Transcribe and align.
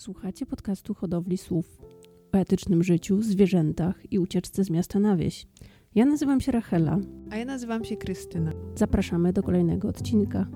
Słuchacie 0.00 0.46
podcastu 0.46 0.94
Hodowli 0.94 1.38
Słów 1.38 1.78
o 2.32 2.38
etycznym 2.38 2.82
życiu, 2.82 3.22
zwierzętach 3.22 4.12
i 4.12 4.18
ucieczce 4.18 4.64
z 4.64 4.70
miasta 4.70 4.98
na 4.98 5.16
wieś. 5.16 5.46
Ja 5.94 6.04
nazywam 6.04 6.40
się 6.40 6.52
Rachela. 6.52 6.98
A 7.30 7.36
ja 7.36 7.44
nazywam 7.44 7.84
się 7.84 7.96
Krystyna. 7.96 8.52
Zapraszamy 8.74 9.32
do 9.32 9.42
kolejnego 9.42 9.88
odcinka. 9.88 10.46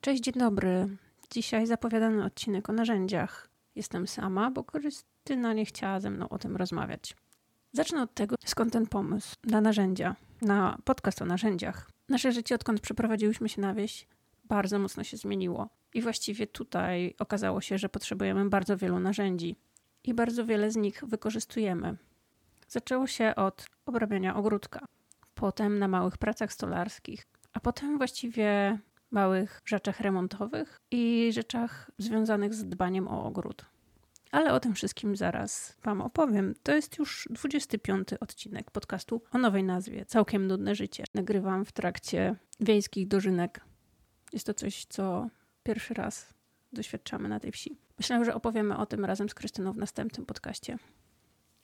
Cześć, 0.00 0.22
dzień 0.22 0.34
dobry. 0.34 0.96
Dzisiaj 1.30 1.66
zapowiadany 1.66 2.24
odcinek 2.24 2.68
o 2.68 2.72
narzędziach. 2.72 3.51
Jestem 3.74 4.06
sama, 4.06 4.50
bo 4.50 4.64
Krystyna 4.64 5.52
nie 5.52 5.64
chciała 5.64 6.00
ze 6.00 6.10
mną 6.10 6.28
o 6.28 6.38
tym 6.38 6.56
rozmawiać. 6.56 7.16
Zacznę 7.72 8.02
od 8.02 8.14
tego, 8.14 8.36
skąd 8.44 8.72
ten 8.72 8.86
pomysł 8.86 9.36
na 9.44 9.60
narzędzia, 9.60 10.16
na 10.42 10.78
podcast 10.84 11.22
o 11.22 11.24
narzędziach. 11.24 11.90
Nasze 12.08 12.32
życie, 12.32 12.54
odkąd 12.54 12.80
przeprowadziłyśmy 12.80 13.48
się 13.48 13.60
na 13.60 13.74
wieś, 13.74 14.06
bardzo 14.44 14.78
mocno 14.78 15.04
się 15.04 15.16
zmieniło. 15.16 15.68
I 15.94 16.02
właściwie 16.02 16.46
tutaj 16.46 17.14
okazało 17.18 17.60
się, 17.60 17.78
że 17.78 17.88
potrzebujemy 17.88 18.48
bardzo 18.48 18.76
wielu 18.76 19.00
narzędzi 19.00 19.56
i 20.04 20.14
bardzo 20.14 20.46
wiele 20.46 20.70
z 20.70 20.76
nich 20.76 21.04
wykorzystujemy. 21.06 21.96
Zaczęło 22.68 23.06
się 23.06 23.34
od 23.36 23.66
obrabiania 23.86 24.36
ogródka, 24.36 24.86
potem 25.34 25.78
na 25.78 25.88
małych 25.88 26.18
pracach 26.18 26.52
stolarskich, 26.52 27.26
a 27.52 27.60
potem 27.60 27.98
właściwie 27.98 28.78
małych 29.12 29.60
rzeczach 29.64 30.00
remontowych 30.00 30.80
i 30.90 31.30
rzeczach 31.32 31.90
związanych 31.98 32.54
z 32.54 32.64
dbaniem 32.64 33.08
o 33.08 33.24
ogród. 33.24 33.64
Ale 34.30 34.52
o 34.52 34.60
tym 34.60 34.74
wszystkim 34.74 35.16
zaraz 35.16 35.76
Wam 35.82 36.00
opowiem. 36.00 36.54
To 36.62 36.74
jest 36.74 36.98
już 36.98 37.28
25 37.30 38.08
odcinek 38.20 38.70
podcastu 38.70 39.22
o 39.32 39.38
nowej 39.38 39.64
nazwie 39.64 40.04
Całkiem 40.04 40.46
Nudne 40.46 40.74
Życie. 40.74 41.04
Nagrywam 41.14 41.64
w 41.64 41.72
trakcie 41.72 42.36
wiejskich 42.60 43.08
dożynek. 43.08 43.60
Jest 44.32 44.46
to 44.46 44.54
coś, 44.54 44.84
co 44.84 45.28
pierwszy 45.62 45.94
raz 45.94 46.34
doświadczamy 46.72 47.28
na 47.28 47.40
tej 47.40 47.52
wsi. 47.52 47.78
Myślę, 47.98 48.24
że 48.24 48.34
opowiemy 48.34 48.76
o 48.76 48.86
tym 48.86 49.04
razem 49.04 49.28
z 49.28 49.34
Krystyną 49.34 49.72
w 49.72 49.76
następnym 49.76 50.26
podcaście. 50.26 50.78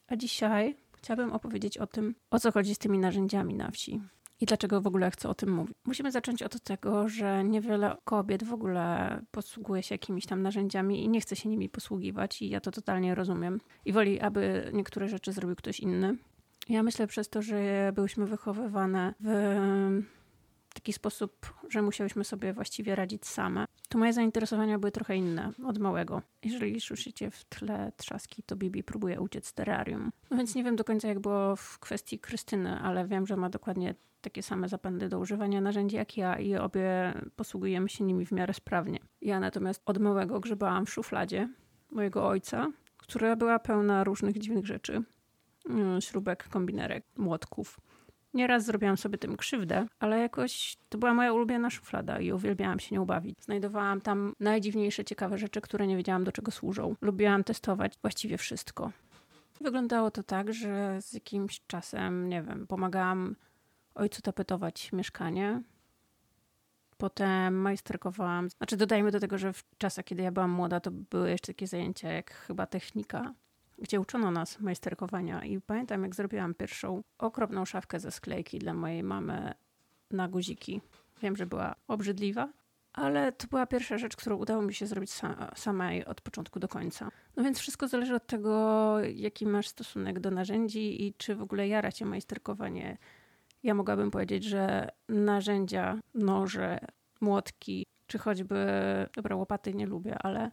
A 0.08 0.16
dzisiaj 0.16 0.76
chciałabym 0.96 1.32
opowiedzieć 1.32 1.78
o 1.78 1.86
tym, 1.86 2.14
o 2.30 2.38
co 2.38 2.52
chodzi 2.52 2.74
z 2.74 2.78
tymi 2.78 2.98
narzędziami 2.98 3.54
na 3.54 3.70
wsi 3.70 4.00
i 4.40 4.46
dlaczego 4.46 4.80
w 4.80 4.86
ogóle 4.86 5.10
chcę 5.10 5.28
o 5.28 5.34
tym 5.34 5.50
mówić. 5.52 5.76
Musimy 5.84 6.12
zacząć 6.12 6.42
od 6.42 6.62
tego, 6.62 7.08
że 7.08 7.44
niewiele 7.44 7.96
kobiet 8.04 8.44
w 8.44 8.52
ogóle 8.52 9.20
posługuje 9.30 9.82
się 9.82 9.94
jakimiś 9.94 10.26
tam 10.26 10.42
narzędziami 10.42 11.04
i 11.04 11.08
nie 11.08 11.20
chce 11.20 11.36
się 11.36 11.48
nimi 11.48 11.68
posługiwać 11.68 12.42
i 12.42 12.48
ja 12.48 12.60
to 12.60 12.70
totalnie 12.70 13.14
rozumiem. 13.14 13.60
I 13.84 13.92
woli, 13.92 14.20
aby 14.20 14.70
niektóre 14.72 15.08
rzeczy 15.08 15.32
zrobił 15.32 15.56
ktoś 15.56 15.80
inny. 15.80 16.16
Ja 16.68 16.82
myślę 16.82 17.06
przez 17.06 17.28
to, 17.28 17.42
że 17.42 17.92
byłyśmy 17.94 18.26
wychowywane 18.26 19.14
w 19.20 19.28
taki 20.78 20.92
sposób, 20.92 21.54
że 21.68 21.82
musiałyśmy 21.82 22.24
sobie 22.24 22.52
właściwie 22.52 22.94
radzić 22.94 23.26
same. 23.26 23.64
To 23.88 23.98
moje 23.98 24.12
zainteresowania 24.12 24.78
były 24.78 24.92
trochę 24.92 25.16
inne 25.16 25.52
od 25.66 25.78
małego. 25.78 26.22
Jeżeli 26.44 26.80
słyszycie 26.80 27.30
w 27.30 27.44
tle 27.44 27.92
trzaski, 27.96 28.42
to 28.42 28.56
Bibi 28.56 28.82
próbuje 28.82 29.20
uciec 29.20 29.46
z 29.46 29.52
terrarium. 29.52 30.10
No 30.30 30.36
więc 30.36 30.54
nie 30.54 30.64
wiem 30.64 30.76
do 30.76 30.84
końca, 30.84 31.08
jak 31.08 31.20
było 31.20 31.56
w 31.56 31.78
kwestii 31.78 32.18
Krystyny, 32.18 32.80
ale 32.80 33.06
wiem, 33.06 33.26
że 33.26 33.36
ma 33.36 33.50
dokładnie 33.50 33.94
takie 34.20 34.42
same 34.42 34.68
zapędy 34.68 35.08
do 35.08 35.18
używania 35.18 35.60
narzędzi 35.60 35.96
jak 35.96 36.16
ja 36.16 36.38
i 36.38 36.56
obie 36.56 37.14
posługujemy 37.36 37.88
się 37.88 38.04
nimi 38.04 38.26
w 38.26 38.32
miarę 38.32 38.54
sprawnie. 38.54 38.98
Ja 39.22 39.40
natomiast 39.40 39.82
od 39.86 39.98
małego 39.98 40.40
grzebałam 40.40 40.86
w 40.86 40.90
szufladzie 40.90 41.48
mojego 41.90 42.28
ojca, 42.28 42.66
która 42.96 43.36
była 43.36 43.58
pełna 43.58 44.04
różnych 44.04 44.38
dziwnych 44.38 44.66
rzeczy. 44.66 45.02
Mm, 45.68 46.00
śrubek, 46.00 46.48
kombinerek, 46.48 47.04
młotków. 47.16 47.80
Nieraz 48.34 48.64
zrobiłam 48.64 48.96
sobie 48.96 49.18
tym 49.18 49.36
krzywdę, 49.36 49.86
ale 49.98 50.18
jakoś 50.18 50.76
to 50.88 50.98
była 50.98 51.14
moja 51.14 51.32
ulubiona 51.32 51.70
szuflada 51.70 52.20
i 52.20 52.32
uwielbiałam 52.32 52.80
się 52.80 52.94
nią 52.94 53.06
bawić. 53.06 53.44
Znajdowałam 53.44 54.00
tam 54.00 54.32
najdziwniejsze, 54.40 55.04
ciekawe 55.04 55.38
rzeczy, 55.38 55.60
które 55.60 55.86
nie 55.86 55.96
wiedziałam 55.96 56.24
do 56.24 56.32
czego 56.32 56.50
służą. 56.50 56.96
Lubiłam 57.00 57.44
testować 57.44 57.98
właściwie 58.02 58.38
wszystko. 58.38 58.92
Wyglądało 59.60 60.10
to 60.10 60.22
tak, 60.22 60.52
że 60.52 61.02
z 61.02 61.12
jakimś 61.12 61.60
czasem, 61.66 62.28
nie 62.28 62.42
wiem, 62.42 62.66
pomagałam 62.66 63.36
ojcu 63.94 64.22
tapetować 64.22 64.92
mieszkanie. 64.92 65.62
Potem 66.96 67.54
majsterkowałam. 67.54 68.50
Znaczy, 68.50 68.76
dodajmy 68.76 69.10
do 69.10 69.20
tego, 69.20 69.38
że 69.38 69.52
w 69.52 69.64
czasach, 69.78 70.04
kiedy 70.04 70.22
ja 70.22 70.32
byłam 70.32 70.50
młoda, 70.50 70.80
to 70.80 70.90
były 70.90 71.30
jeszcze 71.30 71.54
takie 71.54 71.66
zajęcia 71.66 72.12
jak 72.12 72.30
chyba 72.30 72.66
technika, 72.66 73.34
gdzie 73.78 74.00
uczono 74.00 74.30
nas 74.30 74.60
majsterkowania. 74.60 75.44
I 75.44 75.60
pamiętam, 75.60 76.02
jak 76.02 76.14
zrobiłam 76.14 76.54
pierwszą 76.54 77.02
okropną 77.18 77.64
szafkę 77.64 78.00
ze 78.00 78.10
sklejki 78.10 78.58
dla 78.58 78.74
mojej 78.74 79.02
mamy 79.02 79.54
na 80.10 80.28
guziki. 80.28 80.80
Wiem, 81.22 81.36
że 81.36 81.46
była 81.46 81.74
obrzydliwa, 81.88 82.48
ale 82.92 83.32
to 83.32 83.46
była 83.46 83.66
pierwsza 83.66 83.98
rzecz, 83.98 84.16
którą 84.16 84.36
udało 84.36 84.62
mi 84.62 84.74
się 84.74 84.86
zrobić 84.86 85.10
samej 85.56 86.04
od 86.04 86.20
początku 86.20 86.60
do 86.60 86.68
końca. 86.68 87.10
No 87.36 87.44
więc 87.44 87.58
wszystko 87.58 87.88
zależy 87.88 88.14
od 88.14 88.26
tego, 88.26 88.96
jaki 89.00 89.46
masz 89.46 89.68
stosunek 89.68 90.20
do 90.20 90.30
narzędzi 90.30 91.06
i 91.06 91.14
czy 91.14 91.34
w 91.34 91.42
ogóle 91.42 91.68
jara 91.68 91.92
cię 91.92 92.06
majsterkowanie. 92.06 92.98
Ja 93.62 93.74
mogłabym 93.74 94.10
powiedzieć, 94.10 94.44
że 94.44 94.88
narzędzia, 95.08 95.98
noże, 96.14 96.78
młotki, 97.20 97.86
czy 98.06 98.18
choćby, 98.18 98.66
dobra, 99.14 99.36
łopaty 99.36 99.74
nie 99.74 99.86
lubię, 99.86 100.18
ale 100.18 100.50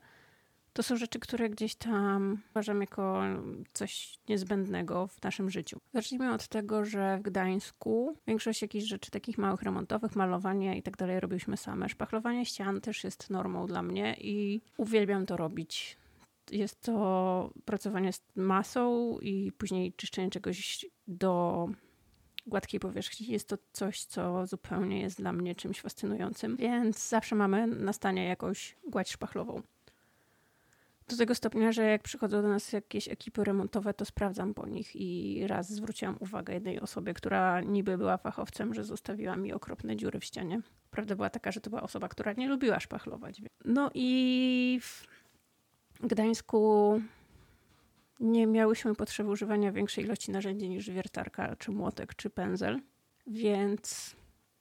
to 0.76 0.84
są 0.84 0.96
rzeczy, 0.96 1.20
które 1.20 1.50
gdzieś 1.50 1.76
tam 1.76 2.42
uważam 2.52 2.82
jako 2.82 3.24
coś 3.74 4.20
niezbędnego 4.30 5.08
w 5.08 5.24
naszym 5.24 5.50
życiu. 5.50 5.80
Zacznijmy 5.94 6.34
od 6.34 6.48
tego, 6.48 6.86
że 6.86 7.18
w 7.18 7.22
Gdańsku 7.22 8.18
większość 8.28 8.62
jakichś 8.62 8.86
rzeczy 8.86 9.12
takich 9.12 9.38
małych 9.38 9.62
remontowych, 9.62 10.16
malowania 10.16 10.76
i 10.76 10.84
tak 10.84 10.98
dalej 10.98 11.20
robiliśmy 11.20 11.58
same. 11.58 11.90
Szpachlowanie 11.90 12.46
ścian 12.46 12.82
też 12.82 13.04
jest 13.04 13.30
normą 13.30 13.68
dla 13.68 13.82
mnie 13.82 14.16
i 14.20 14.62
uwielbiam 14.78 15.26
to 15.26 15.38
robić. 15.38 15.98
Jest 16.52 16.82
to 16.82 17.54
pracowanie 17.66 18.14
z 18.14 18.22
masą 18.36 19.18
i 19.20 19.52
później 19.52 19.94
czyszczenie 19.94 20.30
czegoś 20.30 20.86
do 21.08 21.68
gładkiej 22.48 22.80
powierzchni. 22.80 23.28
Jest 23.28 23.48
to 23.48 23.58
coś, 23.72 24.06
co 24.06 24.48
zupełnie 24.48 25.02
jest 25.02 25.18
dla 25.18 25.34
mnie 25.34 25.56
czymś 25.56 25.82
fascynującym, 25.82 26.56
więc 26.56 27.10
zawsze 27.10 27.36
mamy 27.36 27.68
na 27.68 27.94
stanie 27.94 28.26
jakąś 28.26 28.76
gładź 28.88 29.12
szpachlową. 29.12 29.62
Do 31.08 31.18
tego 31.18 31.36
stopnia, 31.36 31.72
że 31.72 31.84
jak 31.84 32.04
przychodzą 32.04 32.42
do 32.42 32.48
nas 32.48 32.74
jakieś 32.74 33.08
ekipy 33.08 33.44
remontowe, 33.44 33.94
to 33.94 34.06
sprawdzam 34.06 34.54
po 34.54 34.68
nich 34.68 34.96
i 34.96 35.42
raz 35.48 35.70
zwróciłam 35.70 36.18
uwagę 36.20 36.54
jednej 36.54 36.80
osobie, 36.80 37.14
która 37.14 37.62
niby 37.62 37.98
była 37.98 38.18
fachowcem, 38.18 38.74
że 38.74 38.84
zostawiła 38.84 39.36
mi 39.36 39.54
okropne 39.54 39.96
dziury 39.96 40.20
w 40.20 40.26
ścianie. 40.26 40.62
Prawda 40.92 41.16
była 41.16 41.30
taka, 41.30 41.52
że 41.52 41.62
to 41.62 41.70
była 41.70 41.82
osoba, 41.82 42.08
która 42.08 42.34
nie 42.34 42.48
lubiła 42.48 42.80
szpachlować. 42.80 43.42
No 43.66 43.92
i 43.94 44.80
w 44.82 46.08
Gdańsku 46.08 47.02
nie 48.20 48.48
miałyśmy 48.48 48.96
potrzeby 48.96 49.30
używania 49.30 49.72
większej 49.72 50.04
ilości 50.04 50.32
narzędzi 50.32 50.70
niż 50.70 50.90
wiertarka, 50.90 51.56
czy 51.56 51.72
młotek, 51.72 52.16
czy 52.16 52.30
pędzel, 52.30 52.82
więc 53.28 54.16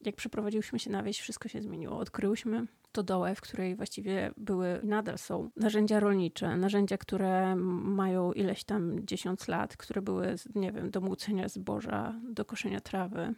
jak 0.06 0.16
przeprowadziłyśmy 0.16 0.78
się 0.78 0.90
na 0.90 1.02
wieś, 1.02 1.20
wszystko 1.20 1.48
się 1.48 1.62
zmieniło. 1.62 1.98
Odkryłyśmy 1.98 2.66
stodołę, 2.94 3.34
w 3.34 3.40
której 3.40 3.76
właściwie 3.76 4.30
były 4.36 4.80
i 4.82 4.86
nadal 4.86 5.18
są 5.18 5.50
narzędzia 5.56 6.00
rolnicze, 6.00 6.56
narzędzia, 6.56 6.98
które 6.98 7.56
mają 7.56 8.32
ileś 8.32 8.64
tam 8.64 9.06
dziesiąt 9.06 9.48
lat, 9.48 9.76
które 9.76 10.02
były, 10.02 10.34
nie 10.54 10.72
wiem, 10.72 10.90
do 10.90 11.00
młócenia 11.00 11.48
zboża, 11.48 12.20
do 12.30 12.44
koszenia 12.44 12.80
trawy. 12.80 13.34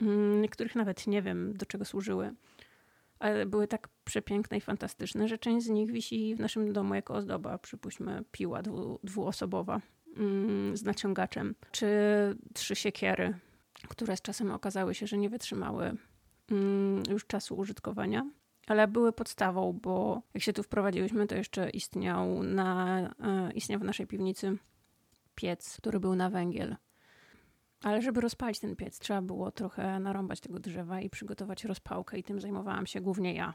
Mm, 0.00 0.42
niektórych 0.42 0.74
nawet 0.74 1.06
nie 1.06 1.22
wiem, 1.22 1.56
do 1.56 1.66
czego 1.66 1.84
służyły, 1.84 2.34
ale 3.18 3.46
były 3.46 3.68
tak 3.68 3.88
przepiękne 4.04 4.56
i 4.56 4.60
fantastyczne, 4.60 5.28
że 5.28 5.38
część 5.38 5.66
z 5.66 5.70
nich 5.70 5.92
wisi 5.92 6.34
w 6.34 6.40
naszym 6.40 6.72
domu 6.72 6.94
jako 6.94 7.14
ozdoba. 7.14 7.58
Przypuśćmy 7.58 8.24
piła 8.32 8.62
dwu, 8.62 9.00
dwuosobowa 9.04 9.80
mm, 10.16 10.76
z 10.76 10.82
naciągaczem, 10.82 11.54
czy 11.72 11.88
trzy 12.54 12.74
siekiery, 12.76 13.34
które 13.88 14.16
z 14.16 14.22
czasem 14.22 14.50
okazały 14.50 14.94
się, 14.94 15.06
że 15.06 15.18
nie 15.18 15.30
wytrzymały 15.30 15.96
mm, 16.50 17.02
już 17.10 17.26
czasu 17.26 17.56
użytkowania 17.56 18.24
ale 18.66 18.88
były 18.88 19.12
podstawą, 19.12 19.72
bo 19.82 20.22
jak 20.34 20.42
się 20.42 20.52
tu 20.52 20.62
wprowadziłyśmy, 20.62 21.26
to 21.26 21.34
jeszcze 21.34 21.70
istniał, 21.70 22.42
na, 22.42 23.00
e, 23.20 23.52
istniał 23.52 23.80
w 23.80 23.84
naszej 23.84 24.06
piwnicy 24.06 24.56
piec, 25.34 25.76
który 25.76 26.00
był 26.00 26.14
na 26.14 26.30
węgiel. 26.30 26.76
Ale 27.82 28.02
żeby 28.02 28.20
rozpalić 28.20 28.60
ten 28.60 28.76
piec, 28.76 28.98
trzeba 28.98 29.22
było 29.22 29.50
trochę 29.50 30.00
narąbać 30.00 30.40
tego 30.40 30.58
drzewa 30.58 31.00
i 31.00 31.10
przygotować 31.10 31.64
rozpałkę, 31.64 32.18
i 32.18 32.22
tym 32.22 32.40
zajmowałam 32.40 32.86
się 32.86 33.00
głównie 33.00 33.34
ja. 33.34 33.54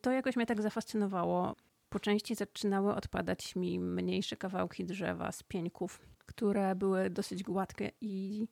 To 0.00 0.12
jakoś 0.12 0.36
mnie 0.36 0.46
tak 0.46 0.62
zafascynowało. 0.62 1.56
Po 1.88 2.00
części 2.00 2.34
zaczynały 2.34 2.94
odpadać 2.94 3.56
mi 3.56 3.80
mniejsze 3.80 4.36
kawałki 4.36 4.84
drzewa 4.84 5.32
z 5.32 5.42
pieńków, 5.42 6.00
które 6.26 6.74
były 6.74 7.10
dosyć 7.10 7.42
gładkie 7.42 7.90
i 8.00 8.46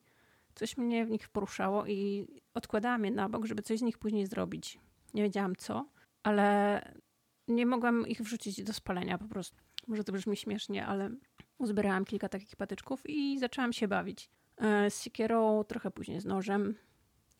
coś 0.56 0.76
mnie 0.76 1.06
w 1.06 1.10
nich 1.10 1.28
poruszało 1.28 1.86
i 1.86 2.26
odkładałam 2.54 3.04
je 3.04 3.10
na 3.10 3.28
bok, 3.28 3.46
żeby 3.46 3.62
coś 3.62 3.78
z 3.78 3.82
nich 3.82 3.98
później 3.98 4.26
zrobić. 4.26 4.80
Nie 5.14 5.22
wiedziałam 5.22 5.56
co, 5.56 5.88
ale 6.22 6.80
nie 7.48 7.66
mogłam 7.66 8.06
ich 8.06 8.22
wrzucić 8.22 8.62
do 8.62 8.72
spalenia 8.72 9.18
po 9.18 9.28
prostu. 9.28 9.56
Może 9.86 10.04
to 10.04 10.12
brzmi 10.12 10.36
śmiesznie, 10.36 10.86
ale 10.86 11.10
Uzbierałam 11.58 12.04
kilka 12.04 12.28
takich 12.28 12.56
patyczków 12.56 13.02
i 13.06 13.38
zaczęłam 13.38 13.72
się 13.72 13.88
bawić. 13.88 14.30
E, 14.56 14.90
z 14.90 15.02
siekierą, 15.02 15.64
trochę 15.64 15.90
później 15.90 16.20
z 16.20 16.24
nożem. 16.24 16.74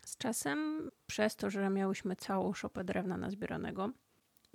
Z 0.04 0.16
czasem, 0.16 0.90
przez 1.06 1.36
to, 1.36 1.50
że 1.50 1.70
miałyśmy 1.70 2.16
całą 2.16 2.52
szopę 2.52 2.84
drewna 2.84 3.16
nazbieranego, 3.16 3.90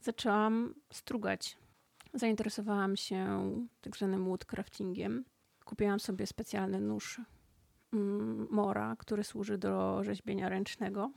zaczęłam 0.02 0.76
strugać. 0.94 1.58
Zainteresowałam 2.14 2.96
się 2.96 3.52
tak 3.82 3.98
zwanym 3.98 4.26
woodcraftingiem. 4.26 5.26
Kupiłam 5.66 6.00
sobie 6.00 6.28
specjalny 6.28 6.80
nóż 6.80 7.22
mora, 8.50 8.96
który 9.00 9.24
służy 9.24 9.58
do 9.58 10.04
rzeźbienia 10.04 10.50
ręcznego. 10.50 11.12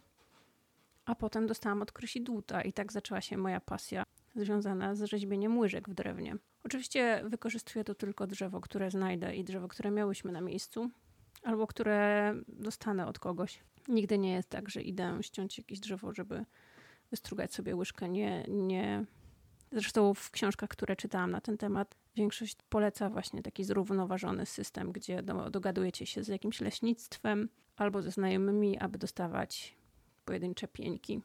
A 1.04 1.14
potem 1.14 1.46
dostałam 1.46 1.82
od 1.82 1.92
Krysi 1.92 2.22
dłuta 2.22 2.62
i 2.62 2.72
tak 2.72 2.92
zaczęła 2.92 3.20
się 3.20 3.36
moja 3.36 3.60
pasja 3.60 4.02
związana 4.36 4.94
z 4.94 5.02
rzeźbieniem 5.02 5.58
łyżek 5.58 5.88
w 5.88 5.94
drewnie. 5.94 6.36
Oczywiście 6.64 7.22
wykorzystuję 7.24 7.84
to 7.84 7.94
tylko 7.94 8.26
drzewo, 8.26 8.60
które 8.60 8.90
znajdę 8.90 9.36
i 9.36 9.44
drzewo, 9.44 9.68
które 9.68 9.90
miałyśmy 9.90 10.32
na 10.32 10.40
miejscu, 10.40 10.90
albo 11.42 11.66
które 11.66 12.34
dostanę 12.48 13.06
od 13.06 13.18
kogoś. 13.18 13.60
Nigdy 13.88 14.18
nie 14.18 14.32
jest 14.32 14.48
tak, 14.48 14.68
że 14.68 14.82
idę 14.82 15.18
ściąć 15.22 15.58
jakieś 15.58 15.80
drzewo, 15.80 16.14
żeby 16.14 16.44
wystrugać 17.10 17.54
sobie 17.54 17.76
łyżkę. 17.76 18.08
Nie, 18.08 18.44
nie. 18.48 19.04
Zresztą 19.74 20.14
w 20.14 20.30
książkach, 20.30 20.68
które 20.68 20.96
czytałam 20.96 21.30
na 21.30 21.40
ten 21.40 21.58
temat, 21.58 21.94
większość 22.16 22.56
poleca 22.68 23.10
właśnie 23.10 23.42
taki 23.42 23.64
zrównoważony 23.64 24.46
system, 24.46 24.92
gdzie 24.92 25.22
dogadujecie 25.50 26.06
się 26.06 26.24
z 26.24 26.28
jakimś 26.28 26.60
leśnictwem 26.60 27.48
albo 27.76 28.02
ze 28.02 28.10
znajomymi, 28.10 28.78
aby 28.78 28.98
dostawać 28.98 29.76
pojedyncze 30.24 30.68
pieńki. 30.68 31.20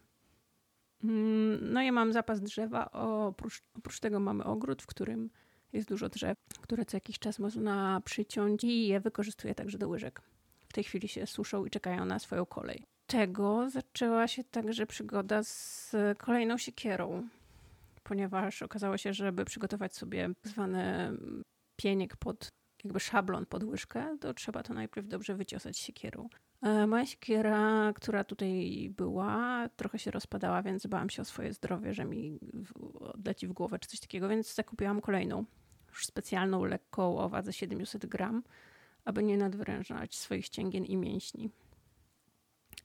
Mm, 1.04 1.74
no 1.74 1.82
ja 1.82 1.92
mam 1.92 2.14
zapas 2.14 2.42
drzewa, 2.42 2.92
oprócz, 2.92 3.62
oprócz 3.78 4.00
tego 4.00 4.20
mamy 4.20 4.44
ogród, 4.44 4.82
w 4.82 4.88
którym 4.88 5.30
jest 5.74 5.90
dużo 5.90 6.10
drzew, 6.10 6.38
które 6.62 6.86
co 6.86 6.98
jakiś 6.98 7.20
czas 7.20 7.40
można 7.40 8.02
przyciąć 8.06 8.64
i 8.64 8.88
je 8.88 9.00
wykorzystuję 9.00 9.56
także 9.56 9.78
do 9.78 9.90
łyżek. 9.90 10.22
W 10.68 10.74
tej 10.74 10.84
chwili 10.84 11.08
się 11.08 11.28
suszą 11.28 11.66
i 11.66 11.70
czekają 11.70 12.06
na 12.06 12.20
swoją 12.20 12.46
kolej. 12.46 12.84
Tego 13.08 13.70
zaczęła 13.70 14.28
się 14.28 14.44
także 14.44 14.86
przygoda 14.86 15.44
z 15.44 15.92
kolejną 16.18 16.58
siekierą, 16.58 17.28
ponieważ 18.10 18.62
okazało 18.62 18.98
się, 18.98 19.14
że 19.14 19.26
żeby 19.26 19.46
przygotować 19.46 19.96
sobie 19.96 20.30
zwany 20.44 21.12
pieniek 21.76 22.18
pod, 22.18 22.52
jakby 22.84 23.00
szablon 23.00 23.46
pod 23.46 23.64
łyżkę, 23.64 24.18
to 24.20 24.34
trzeba 24.34 24.64
to 24.64 24.74
najpierw 24.74 25.08
dobrze 25.08 25.36
wyciosać 25.36 25.78
siekierą. 25.78 26.30
E, 26.62 26.88
moja 26.88 27.06
siekiera, 27.06 27.92
która 27.96 28.24
tutaj 28.24 28.90
była, 28.98 29.70
trochę 29.76 30.00
się 30.00 30.12
rozpadała, 30.12 30.64
więc 30.64 30.88
bałam 30.88 31.10
się 31.10 31.22
o 31.22 31.26
swoje 31.26 31.54
zdrowie, 31.54 31.94
że 31.94 32.06
mi 32.06 32.40
odleci 33.00 33.48
w 33.48 33.54
głowę 33.54 33.80
czy 33.80 33.90
coś 33.90 34.00
takiego, 34.00 34.30
więc 34.30 34.54
zakupiłam 34.54 35.02
kolejną, 35.02 35.46
już 35.90 36.06
specjalną, 36.06 36.64
lekką 36.64 37.18
o 37.18 37.30
wadze 37.30 37.54
700 37.54 38.06
gram, 38.06 38.44
aby 39.06 39.24
nie 39.24 39.38
nadwyrężać 39.38 40.16
swoich 40.16 40.46
ścięgien 40.46 40.86
i 40.86 40.98
mięśni. 40.98 41.50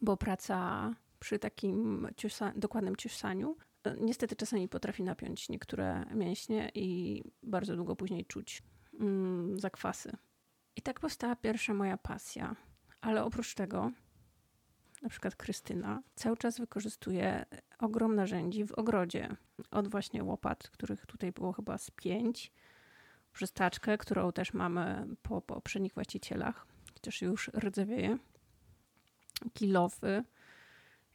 Bo 0.01 0.17
praca 0.17 0.91
przy 1.21 1.39
takim 1.39 2.09
ciusa, 2.17 2.53
dokładnym 2.57 2.97
ciusaniu 2.97 3.57
niestety 4.01 4.37
czasami 4.37 4.69
potrafi 4.69 5.03
napiąć 5.03 5.49
niektóre 5.49 6.05
mięśnie 6.15 6.71
i 6.75 7.23
bardzo 7.43 7.77
długo 7.77 7.97
później 7.97 8.25
czuć 8.25 8.63
mm, 9.01 9.61
zakwasy. 9.61 10.17
I 10.77 10.83
tak 10.83 11.01
powstała 11.01 11.37
pierwsza 11.37 11.75
moja 11.75 11.97
pasja– 11.97 12.57
ale 13.05 13.25
oprócz 13.25 13.55
tego, 13.55 13.93
na 15.03 15.09
przykład 15.09 15.37
Krystyna 15.37 16.03
cały 16.15 16.37
czas 16.37 16.59
wykorzystuje 16.59 17.45
ogrom 17.79 18.15
narzędzi 18.15 18.65
w 18.65 18.73
ogrodzie. 18.73 19.37
Od 19.71 19.89
właśnie 19.89 20.25
łopat, 20.25 20.69
których 20.71 21.07
tutaj 21.07 21.33
było 21.33 21.53
chyba 21.53 21.79
z 21.79 21.91
pięć, 21.91 22.53
przez 23.33 23.53
taczkę, 23.53 23.99
którą 23.99 24.33
też 24.33 24.53
mamy 24.53 25.07
po 25.23 25.41
poprzednich 25.41 25.95
właścicielach, 25.95 26.67
chociaż 26.95 27.23
już 27.23 27.49
rdzewieje, 27.49 28.19
kilofy 29.53 30.25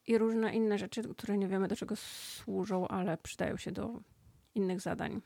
i 0.10 0.18
różne 0.18 0.56
inne 0.56 0.78
rzeczy, 0.78 1.02
które 1.04 1.38
nie 1.38 1.48
wiemy 1.48 1.68
do 1.68 1.76
czego 1.76 1.96
służą, 1.96 2.88
ale 2.88 3.18
przydają 3.18 3.58
się 3.58 3.72
do 3.72 4.02
innych 4.56 4.82
zadań. 4.82 5.22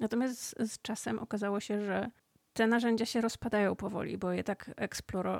Natomiast 0.00 0.54
z, 0.58 0.82
czasem 0.82 1.18
okazało 1.18 1.60
się, 1.60 1.84
że 1.84 2.10
te 2.52 2.66
narzędzia 2.66 3.06
się 3.06 3.20
rozpadają 3.20 3.76
powoli, 3.76 4.18
bo 4.18 4.32
je 4.32 4.44
tak 4.44 4.70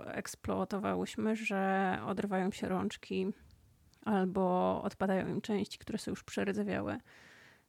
eksploatowałyśmy, 0.06 1.36
że 1.36 1.98
odrywają 2.06 2.50
się 2.50 2.68
rączki 2.68 3.26
albo 4.04 4.82
odpadają 4.82 5.28
im 5.28 5.40
części, 5.40 5.78
które 5.78 5.98
są 5.98 6.10
już 6.10 6.24
przerdzewiałe, 6.24 6.98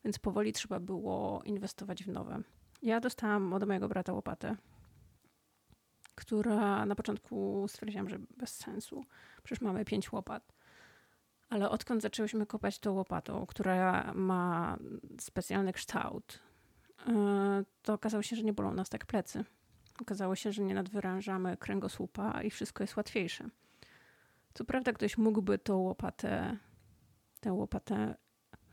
więc 0.03 0.19
powoli 0.19 0.53
trzeba 0.53 0.79
było 0.79 1.41
inwestować 1.45 2.03
w 2.03 2.07
nowe. 2.07 2.41
Ja 2.81 2.99
dostałam 2.99 3.53
od 3.53 3.67
mojego 3.67 3.87
brata 3.87 4.13
łopatę, 4.13 4.55
która 6.15 6.85
na 6.85 6.95
początku 6.95 7.65
stwierdziłam, 7.67 8.09
że 8.09 8.19
bez 8.37 8.55
sensu. 8.55 9.05
Przecież 9.43 9.61
mamy 9.61 9.85
pięć 9.85 10.11
łopat. 10.11 10.56
Ale 11.49 11.69
odkąd 11.69 12.01
zaczęłyśmy 12.01 12.45
kopać 12.45 12.79
tą 12.79 12.91
łopatą, 12.91 13.45
która 13.45 14.13
ma 14.13 14.77
specjalny 15.19 15.73
kształt, 15.73 16.47
E, 17.07 17.63
to 17.81 17.93
okazało 17.93 18.23
się, 18.23 18.35
że 18.35 18.43
nie 18.43 18.53
bolą 18.53 18.73
nas 18.73 18.89
tak 18.89 19.05
plecy. 19.05 19.43
Okazało 20.01 20.35
się, 20.35 20.51
że 20.51 20.63
nie 20.63 20.73
nadwyrężamy 20.73 21.57
kręgosłupa 21.57 22.41
i 22.41 22.49
wszystko 22.49 22.83
jest 22.83 22.97
łatwiejsze. 22.97 23.49
Co 24.53 24.65
prawda 24.65 24.93
ktoś 24.93 25.17
mógłby 25.17 25.57
tą 25.57 25.77
łopatę, 25.77 26.57
tę 27.39 27.53
łopatę 27.53 28.15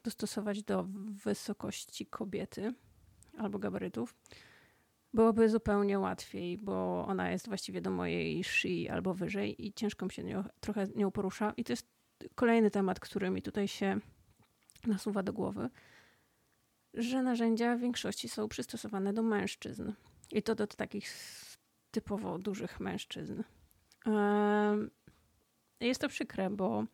dostosować 0.05 0.63
do 0.63 0.87
wysokości 1.25 2.07
kobiety 2.07 2.75
albo 3.39 3.59
gabarytów. 3.59 4.15
Byłoby 5.15 5.49
zupełnie 5.49 5.99
łatwiej, 5.99 6.59
bo 6.59 7.07
ona 7.07 7.31
jest 7.31 7.49
właściwie 7.49 7.81
do 7.81 7.91
mojej 7.91 8.45
szyi 8.45 8.89
albo 8.89 9.15
wyżej 9.15 9.67
i 9.67 9.73
ciężko 9.73 10.07
mi 10.07 10.13
się 10.13 10.25
nią, 10.25 10.45
trochę 10.61 10.87
nią 10.97 11.11
porusza. 11.11 11.53
I 11.57 11.65
to 11.65 11.73
jest 11.73 11.94
kolejny 12.35 12.71
temat, 12.71 13.01
który 13.01 13.31
mi 13.31 13.43
tutaj 13.43 13.69
się 13.69 13.99
nasuwa 14.87 15.23
do 15.23 15.33
głowy 15.33 15.71
że 16.95 17.23
narzędzia 17.23 17.77
w 17.77 17.81
większości 17.81 18.29
są 18.29 18.49
przystosowane 18.49 19.13
do 19.13 19.23
mężczyzn. 19.23 19.93
I 20.31 20.43
to 20.43 20.55
do 20.55 20.67
takich 20.67 21.15
typowo 21.91 22.39
dużych 22.39 22.81
mężczyzn. 22.81 23.43
Jest 25.81 26.01
to 26.01 26.09
przykre, 26.09 26.51
bo 26.51 26.85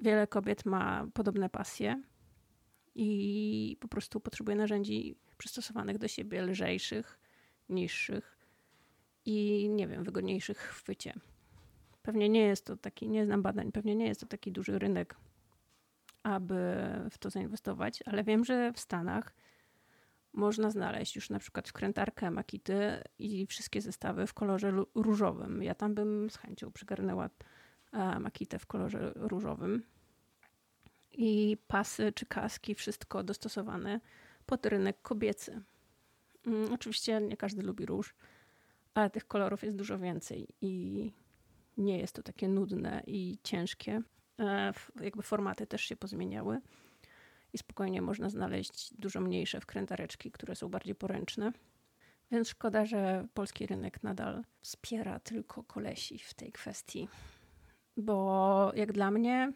wiele 0.00 0.26
kobiet 0.26 0.66
ma 0.66 1.06
podobne 1.14 1.50
pasje 1.50 2.02
i 2.94 3.76
po 3.80 3.88
prostu 3.88 4.20
potrzebuje 4.20 4.56
narzędzi 4.56 5.16
przystosowanych 5.38 5.98
do 5.98 6.08
siebie, 6.08 6.42
lżejszych, 6.42 7.18
niższych 7.68 8.38
i 9.24 9.68
nie 9.68 9.88
wiem, 9.88 10.04
wygodniejszych 10.04 10.74
w 10.74 10.80
chwycie. 10.80 11.14
Pewnie 12.08 12.28
nie 12.28 12.40
jest 12.40 12.64
to 12.64 12.76
taki, 12.76 13.08
nie 13.08 13.24
znam 13.24 13.42
badań, 13.42 13.72
pewnie 13.72 13.94
nie 13.96 14.06
jest 14.06 14.20
to 14.20 14.26
taki 14.26 14.52
duży 14.52 14.78
rynek 14.78 15.16
aby 16.22 16.54
w 17.10 17.18
to 17.18 17.30
zainwestować, 17.30 18.02
ale 18.06 18.24
wiem, 18.24 18.44
że 18.44 18.72
w 18.72 18.80
Stanach 18.80 19.34
można 20.32 20.70
znaleźć 20.70 21.16
już 21.16 21.30
na 21.30 21.38
przykład 21.38 21.68
wkrętarkę 21.68 22.30
Makity 22.30 23.04
i 23.18 23.46
wszystkie 23.46 23.80
zestawy 23.80 24.26
w 24.26 24.34
kolorze 24.34 24.72
różowym. 24.94 25.62
Ja 25.62 25.74
tam 25.74 25.94
bym 25.94 26.30
z 26.30 26.36
chęcią 26.36 26.72
przygarnęła 26.72 27.30
e, 27.92 28.20
Makitę 28.20 28.58
w 28.58 28.66
kolorze 28.66 29.12
różowym. 29.14 29.82
I 31.12 31.56
pasy 31.68 32.12
czy 32.12 32.26
kaski, 32.26 32.74
wszystko 32.74 33.22
dostosowane 33.22 34.00
pod 34.46 34.66
rynek 34.66 35.02
kobiecy. 35.02 35.62
Mm, 36.46 36.72
oczywiście 36.72 37.20
nie 37.20 37.36
każdy 37.36 37.62
lubi 37.62 37.86
róż, 37.86 38.14
ale 38.94 39.10
tych 39.10 39.26
kolorów 39.26 39.62
jest 39.62 39.76
dużo 39.76 39.98
więcej 39.98 40.48
i 40.60 41.12
nie 41.78 41.98
jest 41.98 42.14
to 42.14 42.22
takie 42.22 42.48
nudne 42.48 43.02
i 43.06 43.38
ciężkie. 43.42 44.02
E, 44.38 44.72
jakby 45.00 45.22
formaty 45.22 45.66
też 45.66 45.82
się 45.84 45.96
pozmieniały 45.96 46.60
i 47.52 47.58
spokojnie 47.58 48.02
można 48.02 48.28
znaleźć 48.28 48.94
dużo 48.94 49.20
mniejsze 49.20 49.60
wkrętareczki, 49.60 50.30
które 50.30 50.56
są 50.56 50.68
bardziej 50.68 50.94
poręczne. 50.94 51.52
Więc 52.30 52.48
szkoda, 52.48 52.86
że 52.86 53.26
polski 53.34 53.66
rynek 53.66 54.02
nadal 54.02 54.44
wspiera 54.60 55.20
tylko 55.20 55.62
kolesi 55.62 56.18
w 56.18 56.34
tej 56.34 56.52
kwestii. 56.52 57.08
Bo 57.96 58.72
jak 58.74 58.92
dla 58.92 59.10
mnie, 59.10 59.52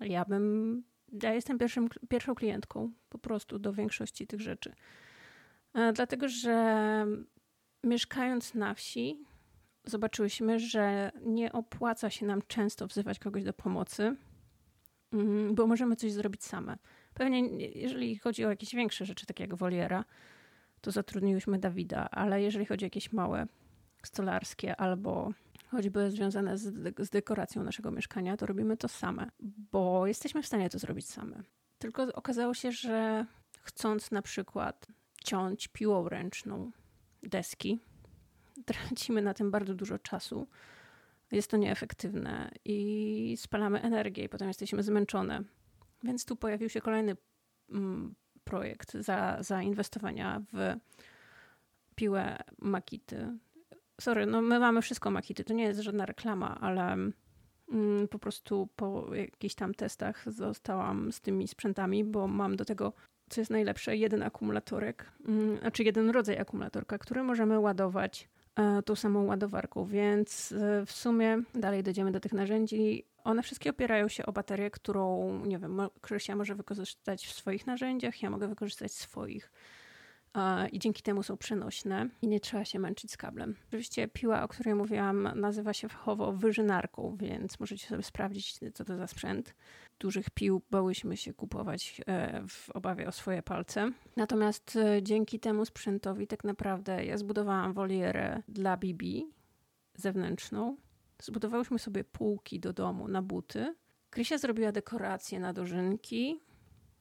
ja 0.00 0.24
bym. 0.24 0.84
Ja 1.22 1.34
jestem 1.34 1.58
pierwszym, 1.58 1.88
pierwszą 2.08 2.34
klientką 2.34 2.92
po 3.08 3.18
prostu 3.18 3.58
do 3.58 3.72
większości 3.72 4.26
tych 4.26 4.40
rzeczy. 4.40 4.74
E, 5.74 5.92
dlatego, 5.92 6.28
że 6.28 7.06
mieszkając 7.84 8.54
na 8.54 8.74
wsi, 8.74 9.24
zobaczyłyśmy, 9.84 10.58
że 10.58 11.12
nie 11.22 11.52
opłaca 11.52 12.10
się 12.10 12.26
nam 12.26 12.42
często 12.48 12.86
wzywać 12.86 13.18
kogoś 13.18 13.44
do 13.44 13.52
pomocy, 13.52 14.16
mm, 15.12 15.54
bo 15.54 15.66
możemy 15.66 15.96
coś 15.96 16.12
zrobić 16.12 16.44
same. 16.44 16.78
Pewnie, 17.14 17.40
jeżeli 17.58 18.18
chodzi 18.18 18.44
o 18.44 18.50
jakieś 18.50 18.74
większe 18.74 19.04
rzeczy, 19.04 19.26
takie 19.26 19.44
jak 19.44 19.54
woliera, 19.54 20.04
to 20.80 20.90
zatrudniłyśmy 20.90 21.58
Dawida, 21.58 22.08
ale 22.10 22.42
jeżeli 22.42 22.66
chodzi 22.66 22.84
o 22.84 22.86
jakieś 22.86 23.12
małe, 23.12 23.46
stolarskie 24.02 24.76
albo 24.76 25.32
choćby 25.70 26.10
związane 26.10 26.58
z, 26.58 26.94
z 26.98 27.10
dekoracją 27.10 27.64
naszego 27.64 27.90
mieszkania, 27.90 28.36
to 28.36 28.46
robimy 28.46 28.76
to 28.76 28.88
same, 28.88 29.30
bo 29.72 30.06
jesteśmy 30.06 30.42
w 30.42 30.46
stanie 30.46 30.70
to 30.70 30.78
zrobić 30.78 31.06
same. 31.08 31.42
Tylko 31.78 32.02
okazało 32.02 32.54
się, 32.54 32.72
że 32.72 33.26
chcąc 33.60 34.10
na 34.10 34.22
przykład 34.22 34.86
ciąć 35.24 35.68
piłą 35.68 36.08
ręczną 36.08 36.70
deski. 37.22 37.80
Tracimy 38.66 39.22
na 39.22 39.34
tym 39.34 39.50
bardzo 39.50 39.74
dużo 39.74 39.98
czasu. 39.98 40.46
Jest 41.32 41.50
to 41.50 41.56
nieefektywne 41.56 42.50
i 42.64 43.36
spalamy 43.38 43.82
energię 43.82 44.24
i 44.24 44.28
potem 44.28 44.48
jesteśmy 44.48 44.82
zmęczone. 44.82 45.42
Więc 46.02 46.24
tu 46.24 46.36
pojawił 46.36 46.68
się 46.68 46.80
kolejny 46.80 47.16
mm, 47.70 48.14
projekt 48.44 48.92
za, 48.92 49.36
zainwestowania 49.40 50.42
w 50.52 50.76
piłę 51.94 52.38
Makity. 52.58 53.38
Sorry, 54.00 54.26
no 54.26 54.42
my 54.42 54.58
mamy 54.58 54.82
wszystko 54.82 55.10
Makity, 55.10 55.44
to 55.44 55.54
nie 55.54 55.64
jest 55.64 55.80
żadna 55.80 56.06
reklama, 56.06 56.60
ale 56.60 56.92
mm, 56.92 58.08
po 58.10 58.18
prostu 58.18 58.68
po 58.76 59.14
jakichś 59.14 59.54
tam 59.54 59.74
testach 59.74 60.32
zostałam 60.32 61.12
z 61.12 61.20
tymi 61.20 61.48
sprzętami, 61.48 62.04
bo 62.04 62.28
mam 62.28 62.56
do 62.56 62.64
tego, 62.64 62.92
co 63.28 63.40
jest 63.40 63.50
najlepsze, 63.50 63.96
jeden 63.96 64.22
akumulatorek, 64.22 65.12
mm, 65.28 65.58
znaczy 65.58 65.84
jeden 65.84 66.10
rodzaj 66.10 66.38
akumulatorka, 66.38 66.98
który 66.98 67.22
możemy 67.22 67.60
ładować 67.60 68.28
tą 68.84 68.94
samą 68.94 69.24
ładowarką, 69.24 69.86
więc 69.86 70.52
e, 70.52 70.86
w 70.86 70.92
sumie 70.92 71.42
dalej 71.54 71.82
dojdziemy 71.82 72.12
do 72.12 72.20
tych 72.20 72.32
narzędzi. 72.32 73.04
One 73.24 73.42
wszystkie 73.42 73.70
opierają 73.70 74.08
się 74.08 74.26
o 74.26 74.32
baterię, 74.32 74.70
którą, 74.70 75.34
nie 75.44 75.58
wiem, 75.58 75.80
Krysia 76.00 76.36
może 76.36 76.54
wykorzystać 76.54 77.26
w 77.26 77.32
swoich 77.32 77.66
narzędziach, 77.66 78.22
ja 78.22 78.30
mogę 78.30 78.48
wykorzystać 78.48 78.92
swoich 78.92 79.52
i 80.72 80.78
dzięki 80.78 81.02
temu 81.02 81.22
są 81.22 81.36
przenośne 81.36 82.08
i 82.22 82.28
nie 82.28 82.40
trzeba 82.40 82.64
się 82.64 82.78
męczyć 82.78 83.12
z 83.12 83.16
kablem. 83.16 83.56
Oczywiście 83.68 84.08
piła, 84.08 84.42
o 84.42 84.48
której 84.48 84.74
mówiłam, 84.74 85.28
nazywa 85.34 85.72
się 85.72 85.88
fachowo 85.88 86.32
wyżynarką, 86.32 87.16
więc 87.20 87.60
możecie 87.60 87.86
sobie 87.86 88.02
sprawdzić, 88.02 88.58
co 88.74 88.84
to 88.84 88.96
za 88.96 89.06
sprzęt. 89.06 89.54
Dużych 89.98 90.30
pił 90.30 90.62
bałyśmy 90.70 91.16
się 91.16 91.34
kupować 91.34 92.00
e, 92.06 92.42
w 92.48 92.70
obawie 92.70 93.08
o 93.08 93.12
swoje 93.12 93.42
palce. 93.42 93.90
Natomiast 94.16 94.76
e, 94.76 95.02
dzięki 95.02 95.40
temu 95.40 95.64
sprzętowi 95.64 96.26
tak 96.26 96.44
naprawdę 96.44 97.04
ja 97.04 97.18
zbudowałam 97.18 97.72
wolierę 97.72 98.42
dla 98.48 98.76
Bibi 98.76 99.26
zewnętrzną. 99.94 100.76
Zbudowałyśmy 101.22 101.78
sobie 101.78 102.04
półki 102.04 102.60
do 102.60 102.72
domu 102.72 103.08
na 103.08 103.22
buty. 103.22 103.74
Krysia 104.10 104.38
zrobiła 104.38 104.72
dekoracje 104.72 105.40
na 105.40 105.52
dożynki. 105.52 106.40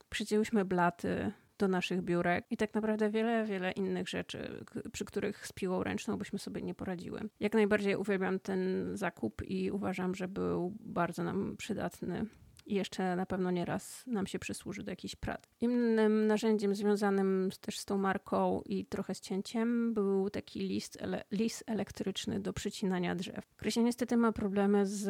Przycięłyśmy 0.09 0.65
blaty 0.65 1.31
do 1.59 1.67
naszych 1.67 2.01
biurek 2.01 2.45
i 2.49 2.57
tak 2.57 2.73
naprawdę 2.73 3.09
wiele, 3.09 3.45
wiele 3.45 3.71
innych 3.71 4.09
rzeczy, 4.09 4.65
przy 4.91 5.05
których 5.05 5.47
z 5.47 5.53
piłą 5.53 5.83
ręczną 5.83 6.17
byśmy 6.17 6.39
sobie 6.39 6.61
nie 6.61 6.75
poradziły. 6.75 7.21
Jak 7.39 7.53
najbardziej 7.53 7.95
uwielbiam 7.95 8.39
ten 8.39 8.91
zakup 8.97 9.41
i 9.45 9.71
uważam, 9.71 10.15
że 10.15 10.27
był 10.27 10.73
bardzo 10.79 11.23
nam 11.23 11.57
przydatny 11.57 12.25
i 12.65 12.75
jeszcze 12.75 13.15
na 13.15 13.25
pewno 13.25 13.51
nieraz 13.51 14.03
nam 14.07 14.27
się 14.27 14.39
przysłuży 14.39 14.83
do 14.83 14.91
jakichś 14.91 15.15
prac. 15.15 15.43
Innym 15.61 16.27
narzędziem 16.27 16.75
związanym 16.75 17.49
też 17.61 17.79
z 17.79 17.85
tą 17.85 17.97
marką 17.97 18.61
i 18.65 18.85
trochę 18.85 19.15
z 19.15 19.21
cięciem 19.21 19.93
był 19.93 20.29
taki 20.29 20.59
list, 20.59 21.01
ele 21.01 21.23
lis 21.31 21.63
elektryczny 21.67 22.39
do 22.39 22.53
przycinania 22.53 23.15
drzew. 23.15 23.55
Krysia 23.55 23.81
niestety 23.81 24.17
ma 24.17 24.31
problemy 24.31 24.85
z, 24.85 25.05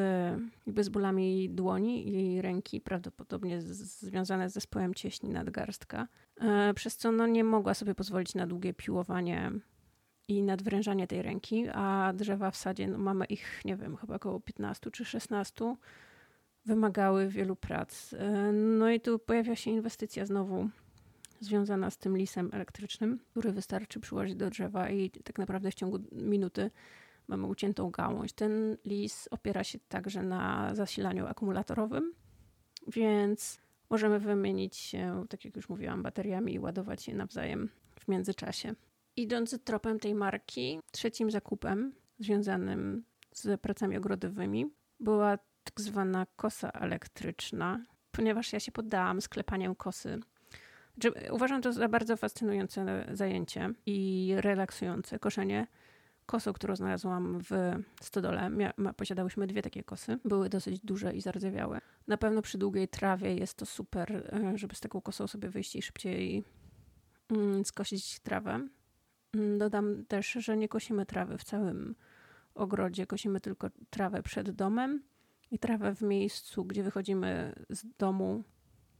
jakby 0.68 0.84
z 0.84 0.90
bólami 0.90 1.50
dłoni 1.50 2.10
i 2.10 2.42
ręki, 2.42 2.82
prawdopodobnie 2.82 3.62
z, 3.62 3.68
związane 4.00 4.50
z 4.50 4.54
zespołem 4.54 4.94
cieśni 4.94 5.30
nadgarstka, 5.30 6.08
e, 6.42 6.74
przez 6.74 6.98
co 6.98 7.12
no, 7.12 7.28
nie 7.28 7.44
mogła 7.44 7.74
sobie 7.74 7.96
pozwolić 7.96 8.36
na 8.36 8.48
długie 8.48 8.74
piłowanie 8.74 9.52
i 10.28 10.44
nadwrężanie 10.44 11.08
tej 11.08 11.22
ręki, 11.22 11.66
a 11.74 12.14
drzewa 12.16 12.52
w 12.52 12.56
sadzie, 12.56 12.88
no, 12.88 12.98
mamy 12.98 13.26
ich, 13.26 13.62
nie 13.66 13.76
wiem, 13.76 13.98
chyba 13.98 14.16
około 14.16 14.40
15 14.40 14.92
czy 14.92 15.06
16, 15.06 15.76
wymagały 16.66 17.28
wielu 17.28 17.56
prac. 17.56 18.14
E, 18.14 18.52
no 18.52 18.90
i 18.90 19.00
tu 19.00 19.20
pojawia 19.20 19.56
się 19.56 19.72
inwestycja 19.72 20.26
znowu 20.26 20.70
związana 21.40 21.90
z 21.90 21.98
tym 21.98 22.18
lisem 22.18 22.50
elektrycznym, 22.54 23.20
który 23.32 23.52
wystarczy 23.52 24.00
przyłożyć 24.00 24.36
do 24.36 24.50
drzewa 24.50 24.90
i 24.90 25.10
tak 25.10 25.40
naprawdę 25.40 25.72
w 25.72 25.76
ciągu 25.76 26.00
minuty 26.12 26.72
mamy 27.28 27.48
uciętą 27.48 27.92
gałąź. 27.92 28.34
Ten 28.34 28.78
lis 28.86 29.28
opiera 29.32 29.64
się 29.64 29.80
także 29.80 30.24
na 30.24 30.76
zasilaniu 30.76 31.28
akumulatorowym, 31.28 32.14
więc 32.88 33.60
możemy 33.90 34.20
wymienić 34.20 34.76
się, 34.76 35.26
tak 35.30 35.46
jak 35.46 35.56
już 35.56 35.70
mówiłam, 35.70 36.04
bateriami 36.04 36.54
i 36.54 36.60
ładować 36.60 37.08
je 37.08 37.16
nawzajem 37.16 37.70
w 38.00 38.08
międzyczasie. 38.08 38.76
Idąc 39.16 39.64
tropem 39.64 40.00
tej 40.00 40.16
marki, 40.16 40.80
trzecim 40.92 41.32
zakupem 41.32 41.94
związanym 42.20 43.04
z 43.32 43.62
pracami 43.62 43.98
ogrodowymi 43.98 44.72
była 45.00 45.38
tak 45.64 45.82
zwana 45.82 46.26
kosa 46.36 46.72
elektryczna, 46.72 47.80
ponieważ 48.12 48.54
ja 48.54 48.60
się 48.60 48.72
poddałam 48.72 49.22
sklepaniem 49.22 49.76
kosy. 49.76 50.20
Znaczy, 50.94 51.32
uważam 51.32 51.62
to 51.62 51.74
za 51.74 51.90
bardzo 51.90 52.18
fascynujące 52.18 53.06
zajęcie 53.12 53.74
i 53.86 54.30
relaksujące 54.38 55.20
koszenie 55.20 55.68
kosą, 56.26 56.54
którą 56.54 56.76
znalazłam 56.76 57.40
w 57.40 57.52
stodole. 58.02 58.52
Posiadałyśmy 58.98 59.48
dwie 59.48 59.62
takie 59.62 59.84
kosy. 59.84 60.20
Były 60.26 60.50
dosyć 60.50 60.80
duże 60.80 61.14
i 61.14 61.22
zardzewiałe. 61.22 61.82
Na 62.08 62.18
pewno 62.18 62.42
przy 62.42 62.58
długiej 62.58 62.88
trawie 62.88 63.36
jest 63.36 63.58
to 63.58 63.66
super, 63.66 64.12
e, 64.34 64.58
żeby 64.58 64.76
z 64.76 64.80
taką 64.80 65.02
kosą 65.02 65.28
sobie 65.28 65.50
wyjść 65.50 65.76
i 65.76 65.82
szybciej 65.82 66.44
mm, 67.30 67.66
skosić 67.66 68.20
trawę. 68.20 68.68
Mm, 69.34 69.58
dodam 69.58 70.06
też, 70.06 70.32
że 70.32 70.58
nie 70.58 70.68
kosimy 70.68 71.06
trawy 71.06 71.38
w 71.38 71.44
całym 71.44 71.96
ogrodzie, 72.56 73.08
kosimy 73.08 73.40
tylko 73.40 73.70
trawę 73.90 74.24
przed 74.24 74.52
domem 74.52 75.04
i 75.52 75.60
trawę 75.60 75.96
w 75.96 76.02
miejscu, 76.02 76.66
gdzie 76.66 76.84
wychodzimy 76.84 77.56
z 77.70 77.86
domu, 77.98 78.44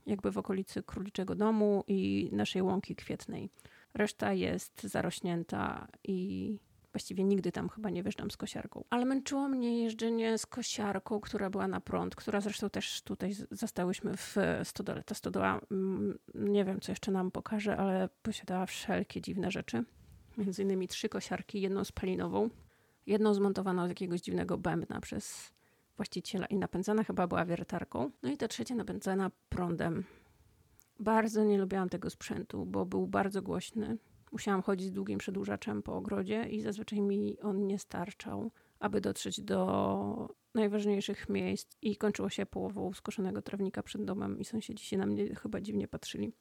jakby 0.06 0.32
w 0.32 0.38
okolicy 0.38 0.84
króliczego 0.84 1.36
domu 1.36 1.84
i 1.88 2.30
naszej 2.32 2.62
łąki 2.62 2.96
kwietnej. 2.96 3.50
Reszta 3.94 4.34
jest 4.34 4.84
zarośnięta 4.84 5.88
i 6.04 6.60
właściwie 6.94 7.24
nigdy 7.24 7.52
tam 7.52 7.70
chyba 7.70 7.90
nie 7.90 8.04
wjeżdżam 8.04 8.32
z 8.32 8.38
kosiarką. 8.38 8.84
Ale 8.90 9.06
męczyło 9.06 9.48
mnie 9.48 9.84
jeżdżenie 9.84 10.38
z 10.38 10.46
kosiarką, 10.46 11.20
która 11.20 11.50
była 11.50 11.68
na 11.68 11.82
prąd, 11.82 12.16
która 12.16 12.42
zresztą 12.42 12.70
też 12.70 13.02
tutaj 13.02 13.36
zastałyśmy 13.52 14.18
w 14.18 14.36
stodole. 14.64 15.04
Ta 15.04 15.16
stodoła, 15.16 15.62
mm, 15.72 16.20
nie 16.36 16.66
wiem 16.66 16.80
co 16.80 16.92
jeszcze 16.92 17.12
nam 17.12 17.32
pokaże, 17.32 17.78
ale 17.78 18.10
posiadała 18.22 18.66
wszelkie 18.66 19.22
dziwne 19.22 19.52
rzeczy. 19.52 19.84
Między 20.38 20.64
innymi 20.64 20.88
trzy 20.88 21.10
kosiarki, 21.10 21.62
jedną 21.62 21.84
spalinową, 21.84 22.50
jedną 23.08 23.34
zmontowaną 23.34 23.86
z 23.86 23.90
jakiegoś 23.90 24.22
dziwnego 24.22 24.58
bębna 24.58 25.02
przez 25.02 25.53
właściciela 25.98 26.46
i 26.46 26.58
napędzana 26.58 27.04
chyba 27.04 27.28
była 27.28 27.46
wiertarką. 27.46 28.12
No 28.24 28.32
i 28.32 28.38
ta 28.38 28.48
trzecia 28.48 28.76
napędzana 28.76 29.32
prądem. 29.50 30.04
Bardzo 31.00 31.44
nie 31.44 31.58
lubiłam 31.58 31.90
tego 31.90 32.10
sprzętu, 32.10 32.66
bo 32.66 32.86
był 32.86 33.08
bardzo 33.08 33.42
głośny. 33.42 33.98
Musiałam 34.32 34.62
chodzić 34.62 34.88
z 34.88 34.92
długim 34.92 35.20
przedłużaczem 35.20 35.84
po 35.84 35.96
ogrodzie 35.96 36.44
i 36.50 36.62
zazwyczaj 36.62 37.02
mi 37.02 37.40
on 37.40 37.68
nie 37.68 37.80
starczał, 37.80 38.52
aby 38.80 39.02
dotrzeć 39.02 39.42
do 39.42 40.34
najważniejszych 40.56 41.30
miejsc 41.30 41.78
i 41.82 41.98
kończyło 41.98 42.30
się 42.30 42.46
połową 42.46 42.94
skoszonego 42.94 43.42
trawnika 43.42 43.84
przed 43.84 44.06
domem 44.06 44.40
i 44.40 44.46
sąsiedzi 44.46 44.86
się 44.86 44.98
na 44.98 45.06
mnie 45.06 45.36
chyba 45.36 45.62
dziwnie 45.62 45.88
patrzyli. 45.88 46.34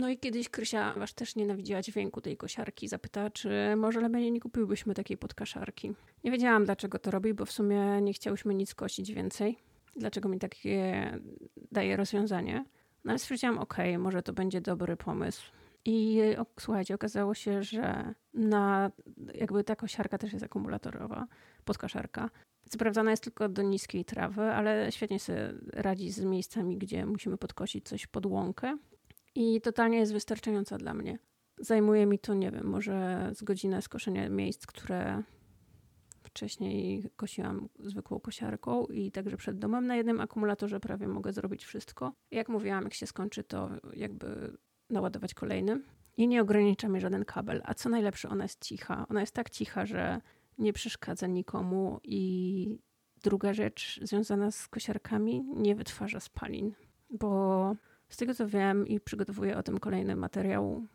No 0.00 0.08
i 0.08 0.18
kiedyś 0.18 0.48
Krysia 0.48 0.94
aż 0.94 1.12
też 1.12 1.36
nienawidziła 1.36 1.82
dźwięku 1.82 2.20
tej 2.20 2.36
kosiarki. 2.36 2.88
Zapytała, 2.88 3.30
czy 3.30 3.50
może 3.76 4.00
lepiej 4.00 4.32
nie 4.32 4.40
kupiłbyśmy 4.40 4.94
takiej 4.94 5.16
podkaszarki. 5.16 5.92
Nie 6.24 6.30
wiedziałam, 6.30 6.64
dlaczego 6.64 6.98
to 6.98 7.10
robi, 7.10 7.34
bo 7.34 7.44
w 7.44 7.52
sumie 7.52 8.00
nie 8.02 8.12
chciałyśmy 8.12 8.54
nic 8.54 8.74
kosić 8.74 9.12
więcej. 9.12 9.58
Dlaczego 9.96 10.28
mi 10.28 10.38
takie 10.38 11.10
daje 11.72 11.96
rozwiązanie. 11.96 12.64
No 13.04 13.10
ale 13.10 13.18
stwierdziłam, 13.18 13.58
okej, 13.58 13.90
okay, 13.90 13.98
może 13.98 14.22
to 14.22 14.32
będzie 14.32 14.60
dobry 14.60 14.96
pomysł. 14.96 15.42
I 15.84 16.20
o, 16.38 16.46
słuchajcie, 16.60 16.94
okazało 16.94 17.34
się, 17.34 17.62
że 17.62 18.14
na, 18.34 18.90
jakby 19.34 19.64
ta 19.64 19.76
kosiarka 19.76 20.18
też 20.18 20.32
jest 20.32 20.44
akumulatorowa, 20.44 21.26
podkaszarka. 21.64 22.30
Ona 23.00 23.10
jest 23.10 23.22
tylko 23.22 23.48
do 23.48 23.62
niskiej 23.62 24.04
trawy, 24.04 24.42
ale 24.42 24.92
świetnie 24.92 25.20
sobie 25.20 25.52
radzi 25.72 26.10
z 26.10 26.20
miejscami, 26.20 26.78
gdzie 26.78 27.06
musimy 27.06 27.36
podkosić 27.36 27.88
coś 27.88 28.06
pod 28.06 28.26
łąkę 28.26 28.78
i 29.38 29.60
totalnie 29.60 29.98
jest 29.98 30.12
wystarczająca 30.12 30.78
dla 30.78 30.94
mnie. 30.94 31.18
Zajmuje 31.58 32.06
mi 32.06 32.18
to, 32.18 32.34
nie 32.34 32.50
wiem, 32.50 32.66
może 32.66 33.30
z 33.34 33.42
godzinę 33.42 33.82
skoszenia 33.82 34.28
miejsc, 34.28 34.66
które 34.66 35.22
wcześniej 36.22 37.10
kosiłam 37.16 37.68
zwykłą 37.78 38.20
kosiarką 38.20 38.86
i 38.86 39.12
także 39.12 39.36
przed 39.36 39.58
domem 39.58 39.86
na 39.86 39.96
jednym 39.96 40.20
akumulatorze 40.20 40.80
prawie 40.80 41.08
mogę 41.08 41.32
zrobić 41.32 41.64
wszystko. 41.64 42.12
Jak 42.30 42.48
mówiłam, 42.48 42.84
jak 42.84 42.94
się 42.94 43.06
skończy, 43.06 43.44
to 43.44 43.70
jakby 43.92 44.56
naładować 44.90 45.34
kolejny. 45.34 45.80
I 46.16 46.28
nie 46.28 46.42
ogranicza 46.42 46.88
mnie 46.88 47.00
żaden 47.00 47.24
kabel. 47.24 47.62
A 47.64 47.74
co 47.74 47.88
najlepsze, 47.88 48.28
ona 48.28 48.44
jest 48.44 48.64
cicha. 48.64 49.06
Ona 49.08 49.20
jest 49.20 49.34
tak 49.34 49.50
cicha, 49.50 49.86
że 49.86 50.20
nie 50.58 50.72
przeszkadza 50.72 51.26
nikomu. 51.26 52.00
I 52.04 52.78
druga 53.16 53.54
rzecz 53.54 54.00
związana 54.02 54.50
z 54.50 54.68
kosiarkami, 54.68 55.44
nie 55.56 55.74
wytwarza 55.74 56.20
spalin, 56.20 56.74
bo 57.10 57.74
z 58.08 58.16
tego 58.16 58.34
co 58.34 58.48
wiem 58.48 58.86
i 58.86 59.00
przygotowuję 59.00 59.56
o 59.56 59.62
tym 59.62 59.78
kolejny 59.78 60.16
materiał, 60.16 60.86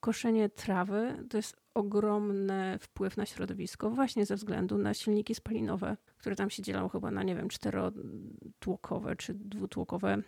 koszenie 0.00 0.48
trawy 0.48 1.26
to 1.30 1.36
jest 1.36 1.56
ogromny 1.74 2.78
wpływ 2.78 3.16
na 3.16 3.26
środowisko, 3.26 3.90
właśnie 3.90 4.26
ze 4.26 4.36
względu 4.36 4.78
na 4.78 4.94
silniki 4.94 5.34
spalinowe, 5.34 5.96
które 6.18 6.36
tam 6.36 6.50
się 6.50 6.62
dzielą 6.62 6.88
chyba 6.88 7.10
na, 7.10 7.22
nie 7.22 7.34
wiem, 7.34 7.48
czterotłokowe 7.48 9.16
czy 9.16 9.34
dwutłokowe. 9.34 10.22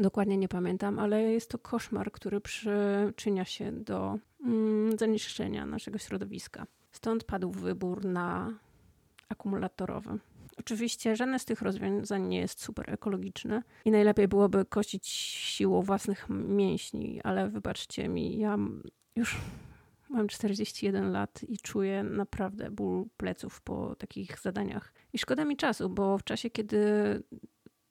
Dokładnie 0.00 0.36
nie 0.36 0.48
pamiętam, 0.48 0.98
ale 0.98 1.22
jest 1.22 1.50
to 1.50 1.58
koszmar, 1.58 2.12
który 2.12 2.40
przyczynia 2.40 3.44
się 3.44 3.72
do 3.72 4.18
mm, 4.44 4.98
zanieczyszczenia 4.98 5.66
naszego 5.66 5.98
środowiska. 5.98 6.66
Stąd 6.92 7.24
padł 7.24 7.50
wybór 7.50 8.04
na 8.04 8.58
akumulatorowy. 9.28 10.18
Oczywiście 10.58 11.16
żadne 11.16 11.38
z 11.38 11.44
tych 11.44 11.62
rozwiązań 11.62 12.26
nie 12.26 12.38
jest 12.38 12.60
super 12.62 12.90
ekologiczne 12.90 13.62
i 13.84 13.90
najlepiej 13.90 14.28
byłoby 14.28 14.64
kościć 14.64 15.08
siłą 15.08 15.82
własnych 15.82 16.26
mięśni, 16.28 17.20
ale 17.22 17.48
wybaczcie 17.48 18.08
mi, 18.08 18.38
ja 18.38 18.58
już 19.16 19.36
mam 20.08 20.28
41 20.28 21.12
lat 21.12 21.40
i 21.48 21.58
czuję 21.58 22.02
naprawdę 22.02 22.70
ból 22.70 23.04
pleców 23.16 23.60
po 23.60 23.94
takich 23.96 24.40
zadaniach. 24.40 24.92
I 25.12 25.18
szkoda 25.18 25.44
mi 25.44 25.56
czasu, 25.56 25.90
bo 25.90 26.18
w 26.18 26.24
czasie, 26.24 26.50
kiedy 26.50 26.78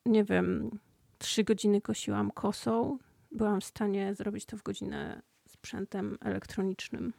nie 0.05 0.23
wiem, 0.23 0.79
trzy 1.17 1.43
godziny 1.43 1.81
kosiłam 1.81 2.31
kosą, 2.31 2.97
byłam 3.31 3.61
w 3.61 3.65
stanie 3.65 4.15
zrobić 4.15 4.45
to 4.45 4.57
w 4.57 4.63
godzinę 4.63 5.21
sprzętem 5.47 6.17
elektronicznym. 6.21 7.13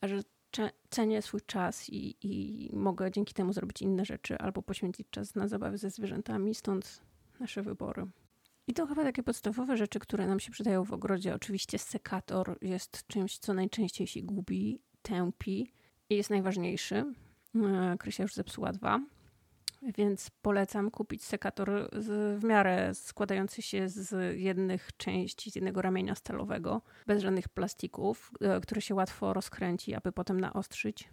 A 0.00 0.08
że 0.08 0.20
cenię 0.90 1.22
swój 1.22 1.40
czas 1.40 1.88
i, 1.88 2.16
i 2.22 2.70
mogę 2.76 3.10
dzięki 3.10 3.34
temu 3.34 3.52
zrobić 3.52 3.82
inne 3.82 4.04
rzeczy 4.04 4.38
albo 4.38 4.62
poświęcić 4.62 5.06
czas 5.10 5.34
na 5.34 5.48
zabawy 5.48 5.78
ze 5.78 5.90
zwierzętami, 5.90 6.54
stąd 6.54 7.02
nasze 7.40 7.62
wybory. 7.62 8.06
I 8.66 8.74
to 8.74 8.86
chyba 8.86 9.02
takie 9.02 9.22
podstawowe 9.22 9.76
rzeczy, 9.76 9.98
które 9.98 10.26
nam 10.26 10.40
się 10.40 10.50
przydają 10.50 10.84
w 10.84 10.92
ogrodzie. 10.92 11.34
Oczywiście 11.34 11.78
sekator 11.78 12.58
jest 12.62 13.06
czymś, 13.06 13.38
co 13.38 13.54
najczęściej 13.54 14.06
się 14.06 14.22
gubi, 14.22 14.80
tępi 15.02 15.72
i 16.10 16.16
jest 16.16 16.30
najważniejszy. 16.30 17.04
E, 17.54 17.96
Krysia 17.98 18.22
już 18.22 18.34
zepsuła 18.34 18.72
dwa. 18.72 19.00
Więc 19.94 20.30
polecam 20.30 20.90
kupić 20.90 21.24
sekator 21.24 21.90
w 21.92 22.38
miarę 22.44 22.94
składający 22.94 23.62
się 23.62 23.88
z 23.88 24.36
jednych 24.38 24.96
części, 24.96 25.50
z 25.50 25.54
jednego 25.54 25.82
ramienia 25.82 26.14
stalowego, 26.14 26.82
bez 27.06 27.22
żadnych 27.22 27.48
plastików, 27.48 28.30
e, 28.40 28.60
który 28.60 28.80
się 28.80 28.94
łatwo 28.94 29.32
rozkręci, 29.32 29.94
aby 29.94 30.12
potem 30.12 30.40
naostrzyć. 30.40 31.08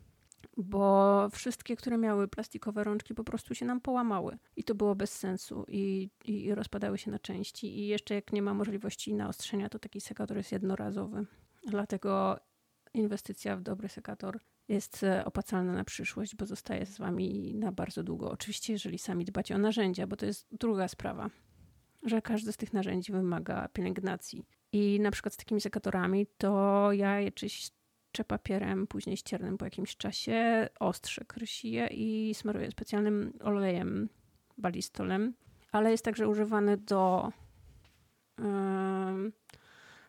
Bo 0.58 1.30
wszystkie, 1.32 1.76
które 1.76 1.98
miały 1.98 2.28
plastikowe 2.28 2.84
rączki, 2.84 3.14
po 3.14 3.24
prostu 3.24 3.56
się 3.56 3.66
nam 3.66 3.82
połamały. 3.82 4.38
I 4.56 4.64
to 4.64 4.76
było 4.76 4.96
bez 4.96 5.18
sensu 5.18 5.66
i, 5.68 6.10
i 6.26 6.56
rozpadały 6.56 6.98
się 6.98 7.12
na 7.12 7.20
części. 7.20 7.80
I 7.80 7.88
jeszcze 7.88 8.16
jak 8.16 8.34
nie 8.34 8.42
ma 8.42 8.54
możliwości 8.54 9.14
naostrzenia, 9.14 9.70
to 9.70 9.80
taki 9.80 10.02
sekator 10.02 10.38
jest 10.38 10.52
jednorazowy. 10.52 11.26
Dlatego 11.68 12.40
inwestycja 12.94 13.58
w 13.58 13.62
dobry 13.62 13.90
sekator 13.90 14.40
jest 14.68 15.04
e, 15.04 15.26
opłacalna 15.26 15.74
na 15.74 15.84
przyszłość, 15.84 16.36
bo 16.36 16.46
zostaje 16.46 16.86
z 16.86 16.98
wami 16.98 17.56
na 17.56 17.72
bardzo 17.72 18.04
długo. 18.04 18.32
Oczywiście, 18.32 18.74
jeżeli 18.74 19.00
sami 19.00 19.26
dbacie 19.26 19.56
o 19.56 19.58
narzędzia, 19.58 20.08
bo 20.08 20.16
to 20.16 20.26
jest 20.26 20.48
druga 20.52 20.88
sprawa, 20.88 21.30
że 22.04 22.22
każde 22.22 22.52
z 22.54 22.58
tych 22.58 22.74
narzędzi 22.74 23.12
wymaga 23.12 23.68
pielęgnacji. 23.68 24.46
I 24.72 25.00
na 25.00 25.12
przykład 25.12 25.34
z 25.34 25.38
takimi 25.38 25.62
sekatorami, 25.62 26.28
to 26.38 26.92
ja 26.92 27.20
je 27.20 27.32
czyszczę 27.32 28.24
papierem, 28.28 28.88
później 28.88 29.18
ściernym 29.18 29.58
po 29.58 29.66
jakimś 29.66 29.98
czasie, 29.98 30.70
ostrzę 30.80 31.26
krysiję 31.26 31.88
i 31.88 32.34
smaruję 32.36 32.72
specjalnym 32.72 33.34
olejem 33.42 34.10
balistolem, 34.58 35.34
ale 35.72 35.92
jest 35.92 36.06
także 36.06 36.28
używany 36.28 36.78
do 36.78 37.32
yy, 38.40 39.32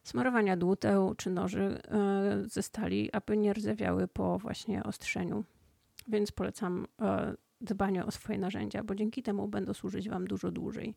smarowania 0.04 0.56
dłuteł 0.56 1.14
czy 1.14 1.30
noży 1.30 1.62
e, 1.62 2.42
ze 2.44 2.62
stali, 2.62 3.12
aby 3.12 3.36
nie 3.36 3.52
rdzewiały 3.52 4.08
po 4.08 4.38
właśnie 4.38 4.82
ostrzeniu. 4.82 5.44
Więc 6.08 6.32
polecam 6.32 6.86
e, 7.00 7.34
dbanie 7.60 8.04
o 8.04 8.10
swoje 8.10 8.38
narzędzia, 8.38 8.84
bo 8.84 8.94
dzięki 8.94 9.22
temu 9.22 9.48
będą 9.48 9.74
służyć 9.74 10.08
Wam 10.08 10.26
dużo 10.26 10.50
dłużej. 10.50 10.94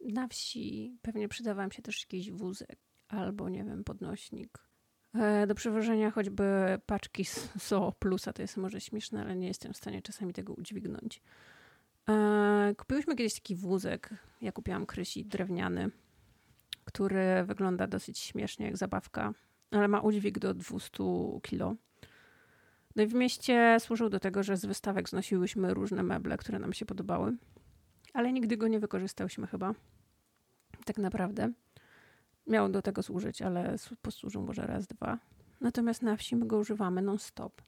Na 0.00 0.28
wsi 0.28 0.96
pewnie 1.02 1.28
przyda 1.28 1.54
Wam 1.54 1.72
się 1.72 1.82
też 1.82 2.02
jakiś 2.02 2.30
wózek 2.30 2.78
albo, 3.08 3.48
nie 3.48 3.64
wiem, 3.64 3.84
podnośnik. 3.84 4.58
E, 5.14 5.46
do 5.46 5.54
przewożenia 5.54 6.10
choćby 6.10 6.44
paczki 6.86 7.24
SO 7.58 7.92
Plusa, 7.98 8.32
to 8.32 8.42
jest 8.42 8.56
może 8.56 8.80
śmieszne, 8.80 9.20
ale 9.22 9.36
nie 9.36 9.48
jestem 9.48 9.72
w 9.72 9.76
stanie 9.76 10.02
czasami 10.02 10.32
tego 10.32 10.54
udźwignąć. 10.54 11.22
Kupiłyśmy 12.76 13.16
kiedyś 13.16 13.34
taki 13.34 13.56
wózek, 13.56 14.10
ja 14.40 14.52
kupiłam 14.52 14.86
Krysi, 14.86 15.24
drewniany 15.24 15.90
który 16.84 17.44
wygląda 17.44 17.86
dosyć 17.86 18.18
śmiesznie 18.18 18.66
jak 18.66 18.76
zabawka, 18.76 19.32
ale 19.70 19.88
ma 19.88 20.00
udźwig 20.00 20.38
do 20.38 20.54
200 20.54 21.02
kg. 21.42 21.76
No 22.96 23.02
i 23.02 23.06
w 23.06 23.14
mieście 23.14 23.76
służył 23.80 24.08
do 24.08 24.20
tego, 24.20 24.42
że 24.42 24.56
z 24.56 24.66
wystawek 24.66 25.08
znosiłyśmy 25.08 25.74
różne 25.74 26.02
meble, 26.02 26.36
które 26.36 26.58
nam 26.58 26.72
się 26.72 26.86
podobały, 26.86 27.36
ale 28.14 28.32
nigdy 28.32 28.56
go 28.56 28.68
nie 28.68 28.80
wykorzystałyśmy 28.80 29.46
chyba. 29.46 29.74
Tak 30.84 30.98
naprawdę. 30.98 31.52
Miał 32.46 32.68
do 32.68 32.82
tego 32.82 33.02
służyć, 33.02 33.42
ale 33.42 33.76
posłużył 34.02 34.42
może 34.42 34.62
raz, 34.62 34.86
dwa. 34.86 35.18
Natomiast 35.60 36.02
na 36.02 36.16
wsi 36.16 36.36
my 36.36 36.46
go 36.46 36.58
używamy 36.58 37.02
non-stop. 37.02 37.62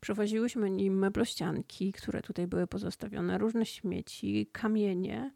Przewoziłyśmy 0.00 0.70
nim 0.70 0.98
meblościanki, 0.98 1.92
które 1.92 2.22
tutaj 2.22 2.46
były 2.46 2.66
pozostawione, 2.66 3.38
różne 3.38 3.66
śmieci, 3.66 4.50
kamienie, 4.52 5.32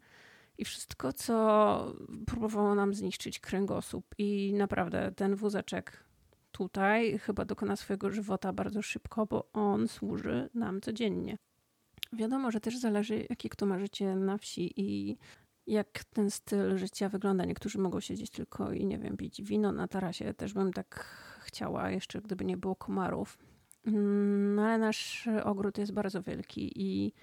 i 0.57 0.65
wszystko, 0.65 1.13
co 1.13 1.95
próbowało 2.25 2.75
nam 2.75 2.93
zniszczyć 2.93 3.39
kręgosłup. 3.39 4.05
I 4.17 4.53
naprawdę 4.53 5.11
ten 5.15 5.35
wózeczek 5.35 6.03
tutaj 6.51 7.19
chyba 7.19 7.45
dokona 7.45 7.75
swojego 7.75 8.11
żywota 8.11 8.53
bardzo 8.53 8.81
szybko, 8.81 9.25
bo 9.25 9.49
on 9.53 9.87
służy 9.87 10.49
nam 10.53 10.81
codziennie. 10.81 11.37
Wiadomo, 12.13 12.51
że 12.51 12.59
też 12.59 12.77
zależy, 12.77 13.25
jakie 13.29 13.49
kto 13.49 13.65
ma 13.65 13.79
życie 13.79 14.15
na 14.15 14.37
wsi 14.37 14.73
i 14.81 15.17
jak 15.67 16.03
ten 16.03 16.31
styl 16.31 16.77
życia 16.77 17.09
wygląda. 17.09 17.45
Niektórzy 17.45 17.79
mogą 17.79 17.99
siedzieć 17.99 18.29
tylko 18.29 18.71
i 18.71 18.85
nie 18.85 18.99
wiem, 18.99 19.17
pić 19.17 19.41
wino 19.41 19.71
na 19.71 19.87
tarasie. 19.87 20.33
Też 20.33 20.53
bym 20.53 20.73
tak 20.73 21.05
chciała, 21.39 21.91
jeszcze 21.91 22.21
gdyby 22.21 22.45
nie 22.45 22.57
było 22.57 22.75
komarów. 22.75 23.37
No 24.55 24.61
ale 24.61 24.77
nasz 24.77 25.29
ogród 25.43 25.77
jest 25.77 25.93
bardzo 25.93 26.21
wielki 26.21 26.71
i 26.75 27.13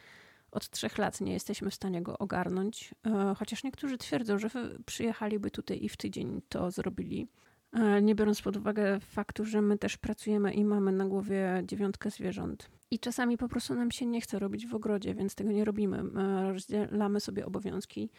od 0.52 0.70
trzech 0.70 0.98
lat 0.98 1.20
nie 1.20 1.32
jesteśmy 1.32 1.70
w 1.70 1.74
stanie 1.74 2.02
go 2.02 2.18
ogarnąć, 2.18 2.94
e, 3.06 3.34
chociaż 3.38 3.64
niektórzy 3.64 3.98
twierdzą, 3.98 4.38
że 4.38 4.48
przyjechaliby 4.86 5.50
tutaj 5.50 5.84
i 5.84 5.88
w 5.88 5.96
tydzień 5.96 6.42
to 6.48 6.70
zrobili. 6.70 7.28
E, 7.72 8.02
nie 8.02 8.14
biorąc 8.14 8.42
pod 8.42 8.56
uwagę 8.56 9.00
faktu, 9.00 9.44
że 9.44 9.62
my 9.62 9.78
też 9.78 9.96
pracujemy 9.96 10.52
i 10.52 10.64
mamy 10.64 10.92
na 10.92 11.04
głowie 11.04 11.62
dziewiątkę 11.66 12.10
zwierząt. 12.10 12.70
I 12.90 12.98
czasami 12.98 13.38
po 13.38 13.48
prostu 13.48 13.74
nam 13.74 13.90
się 13.90 14.06
nie 14.06 14.20
chce 14.20 14.38
robić 14.38 14.66
w 14.66 14.74
ogrodzie, 14.74 15.14
więc 15.14 15.34
tego 15.34 15.52
nie 15.52 15.64
robimy. 15.64 16.02
E, 16.16 16.52
rozdzielamy 16.52 17.20
sobie 17.20 17.46
obowiązki 17.46 18.10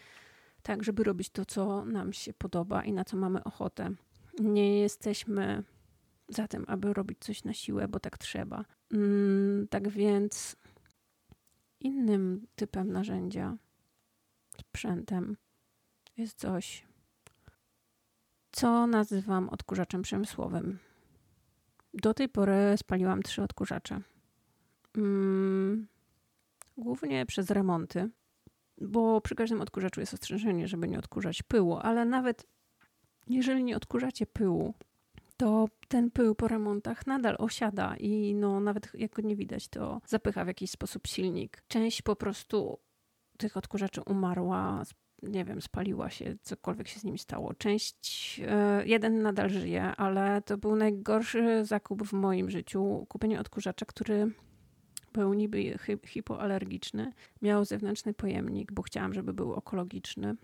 tak, 0.63 0.83
żeby 0.83 1.03
robić 1.03 1.29
to, 1.29 1.45
co 1.45 1.85
nam 1.85 2.13
się 2.13 2.33
podoba 2.33 2.83
i 2.83 2.93
na 2.93 3.05
co 3.05 3.17
mamy 3.17 3.43
ochotę. 3.43 3.89
Nie 4.39 4.79
jesteśmy 4.79 5.63
za 6.29 6.47
tym, 6.47 6.65
aby 6.67 6.93
robić 6.93 7.19
coś 7.19 7.43
na 7.43 7.53
siłę, 7.53 7.87
bo 7.87 7.99
tak 7.99 8.17
trzeba. 8.17 8.65
Mm, 8.93 9.67
tak 9.69 9.89
więc 9.89 10.55
Innym 11.83 12.47
typem 12.55 12.91
narzędzia, 12.91 13.57
sprzętem 14.57 15.37
jest 16.17 16.39
coś, 16.39 16.85
co 18.51 18.87
nazywam 18.87 19.49
odkurzaczem 19.49 20.01
przemysłowym. 20.01 20.79
Do 21.93 22.13
tej 22.13 22.29
pory 22.29 22.55
spaliłam 22.77 23.23
trzy 23.23 23.43
odkurzacze. 23.43 24.01
Mm, 24.97 25.87
głównie 26.77 27.25
przez 27.25 27.49
remonty, 27.49 28.09
bo 28.81 29.21
przy 29.21 29.35
każdym 29.35 29.61
odkurzaczu 29.61 29.99
jest 29.99 30.13
ostrzeżenie, 30.13 30.67
żeby 30.67 30.87
nie 30.87 30.99
odkurzać 30.99 31.43
pyłu, 31.43 31.77
ale 31.77 32.05
nawet 32.05 32.47
jeżeli 33.27 33.63
nie 33.63 33.77
odkurzacie 33.77 34.25
pyłu, 34.25 34.73
to 35.43 35.67
ten 35.87 36.11
pył 36.11 36.35
po 36.35 36.47
remontach 36.47 37.07
nadal 37.07 37.35
osiada 37.39 37.95
i 37.97 38.35
no 38.35 38.59
nawet 38.59 38.89
jak 38.93 39.11
go 39.11 39.21
nie 39.21 39.35
widać, 39.35 39.67
to 39.67 40.01
zapycha 40.07 40.43
w 40.45 40.47
jakiś 40.47 40.71
sposób 40.71 41.07
silnik. 41.07 41.63
Część 41.67 42.01
po 42.01 42.15
prostu 42.15 42.79
tych 43.37 43.57
odkurzaczy 43.57 44.01
umarła, 44.01 44.83
nie 45.23 45.45
wiem, 45.45 45.61
spaliła 45.61 46.09
się, 46.09 46.35
cokolwiek 46.41 46.87
się 46.87 46.99
z 46.99 47.03
nimi 47.03 47.19
stało. 47.19 47.53
Część, 47.53 48.41
e, 48.47 48.85
jeden 48.85 49.21
nadal 49.21 49.49
żyje, 49.49 49.83
ale 49.83 50.41
to 50.41 50.57
był 50.57 50.75
najgorszy 50.75 51.65
zakup 51.65 52.03
w 52.03 52.13
moim 52.13 52.49
życiu. 52.49 53.05
Kupienie 53.09 53.39
odkurzacza, 53.39 53.85
który 53.85 54.31
był 55.13 55.33
niby 55.33 55.77
hipoalergiczny, 56.05 57.13
miał 57.41 57.65
zewnętrzny 57.65 58.13
pojemnik, 58.13 58.71
bo 58.71 58.81
chciałam, 58.81 59.13
żeby 59.13 59.33
był 59.33 59.57
ekologiczny, 59.57 60.35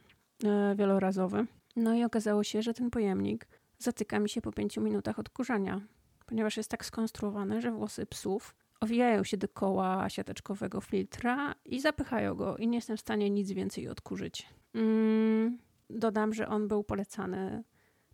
e, 0.43 0.75
wielorazowy. 0.75 1.45
No 1.75 1.93
i 1.93 2.03
okazało 2.03 2.43
się, 2.43 2.61
że 2.61 2.73
ten 2.73 2.89
pojemnik 2.89 3.47
zatyka 3.79 4.19
mi 4.19 4.29
się 4.29 4.41
po 4.41 4.51
pięciu 4.51 4.81
minutach 4.81 5.19
odkurzania, 5.19 5.81
ponieważ 6.25 6.57
jest 6.57 6.71
tak 6.71 6.85
skonstruowany, 6.85 7.61
że 7.61 7.71
włosy 7.71 8.05
psów 8.05 8.55
owijają 8.79 9.23
się 9.23 9.37
do 9.37 9.47
koła 9.47 10.09
siateczkowego 10.09 10.81
filtra 10.81 11.55
i 11.65 11.79
zapychają 11.79 12.35
go 12.35 12.57
i 12.57 12.67
nie 12.67 12.77
jestem 12.77 12.97
w 12.97 13.01
stanie 13.01 13.29
nic 13.29 13.51
więcej 13.51 13.87
odkurzyć. 13.87 14.49
Mm, 14.73 15.57
dodam, 15.89 16.33
że 16.33 16.47
on 16.47 16.67
był 16.67 16.83
polecany 16.83 17.63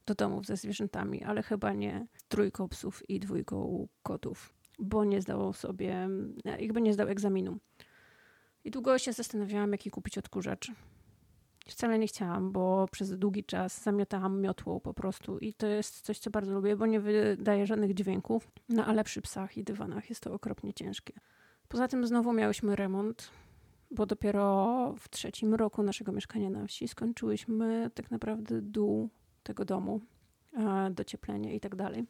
do 0.06 0.16
domów 0.16 0.46
ze 0.46 0.58
zwierzętami, 0.58 1.24
ale 1.24 1.44
chyba 1.44 1.74
nie 1.74 2.08
trójką 2.28 2.68
psów 2.68 3.10
i 3.10 3.20
dwójką 3.20 3.88
kotów, 4.04 4.54
bo 4.80 5.06
nie 5.06 5.22
zdał 5.22 5.54
sobie, 5.54 6.10
jakby 6.60 6.82
nie 6.82 6.94
zdał 6.94 7.08
egzaminu. 7.08 7.58
I 8.64 8.72
długo 8.72 8.98
się 8.98 9.14
zastanawiałam, 9.14 9.72
jaki 9.72 9.92
kupić 9.92 10.18
odkurzacz. 10.18 10.72
Wcale 11.70 12.00
nie 12.00 12.08
chciałam, 12.08 12.52
bo 12.52 12.88
przez 12.92 13.18
długi 13.18 13.44
czas 13.44 13.84
zamiatałam 13.84 14.42
miotłą 14.42 14.80
po 14.80 14.94
prostu 14.94 15.38
i 15.38 15.54
to 15.54 15.68
jest 15.68 16.02
coś, 16.02 16.20
co 16.20 16.30
bardzo 16.30 16.54
lubię, 16.54 16.76
bo 16.76 16.86
nie 16.86 17.00
wydaje 17.00 17.66
żadnych 17.66 17.94
dźwięków. 17.94 18.52
No 18.70 18.86
ale 18.86 19.04
przy 19.04 19.22
psach 19.22 19.58
i 19.58 19.64
dywanach 19.64 20.10
jest 20.10 20.22
to 20.22 20.34
okropnie 20.34 20.74
ciężkie. 20.74 21.14
Poza 21.68 21.88
tym 21.88 22.08
znowu 22.08 22.34
miałyśmy 22.34 22.76
remont, 22.76 23.32
bo 23.92 24.06
dopiero 24.06 24.96
w 25.00 25.10
trzecim 25.10 25.54
roku 25.54 25.84
naszego 25.84 26.12
mieszkania 26.12 26.50
na 26.50 26.68
wsi 26.68 26.88
skończyłyśmy 26.88 27.92
tak 27.94 28.12
naprawdę 28.12 28.62
dół 28.62 29.10
tego 29.44 29.66
domu, 29.66 30.02
docieplenie 30.92 31.56
i 31.56 31.60
tak 31.60 31.76
dalej. 31.76 32.06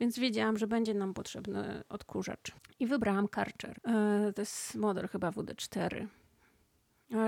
Więc 0.00 0.18
wiedziałam, 0.18 0.58
że 0.58 0.66
będzie 0.66 0.94
nam 0.94 1.14
potrzebny 1.14 1.84
odkurzacz. 1.88 2.52
I 2.78 2.86
wybrałam 2.86 3.28
Karcher. 3.28 3.80
E, 3.84 4.32
to 4.32 4.42
jest 4.42 4.74
model 4.74 5.08
chyba 5.08 5.30
WD4. 5.30 6.06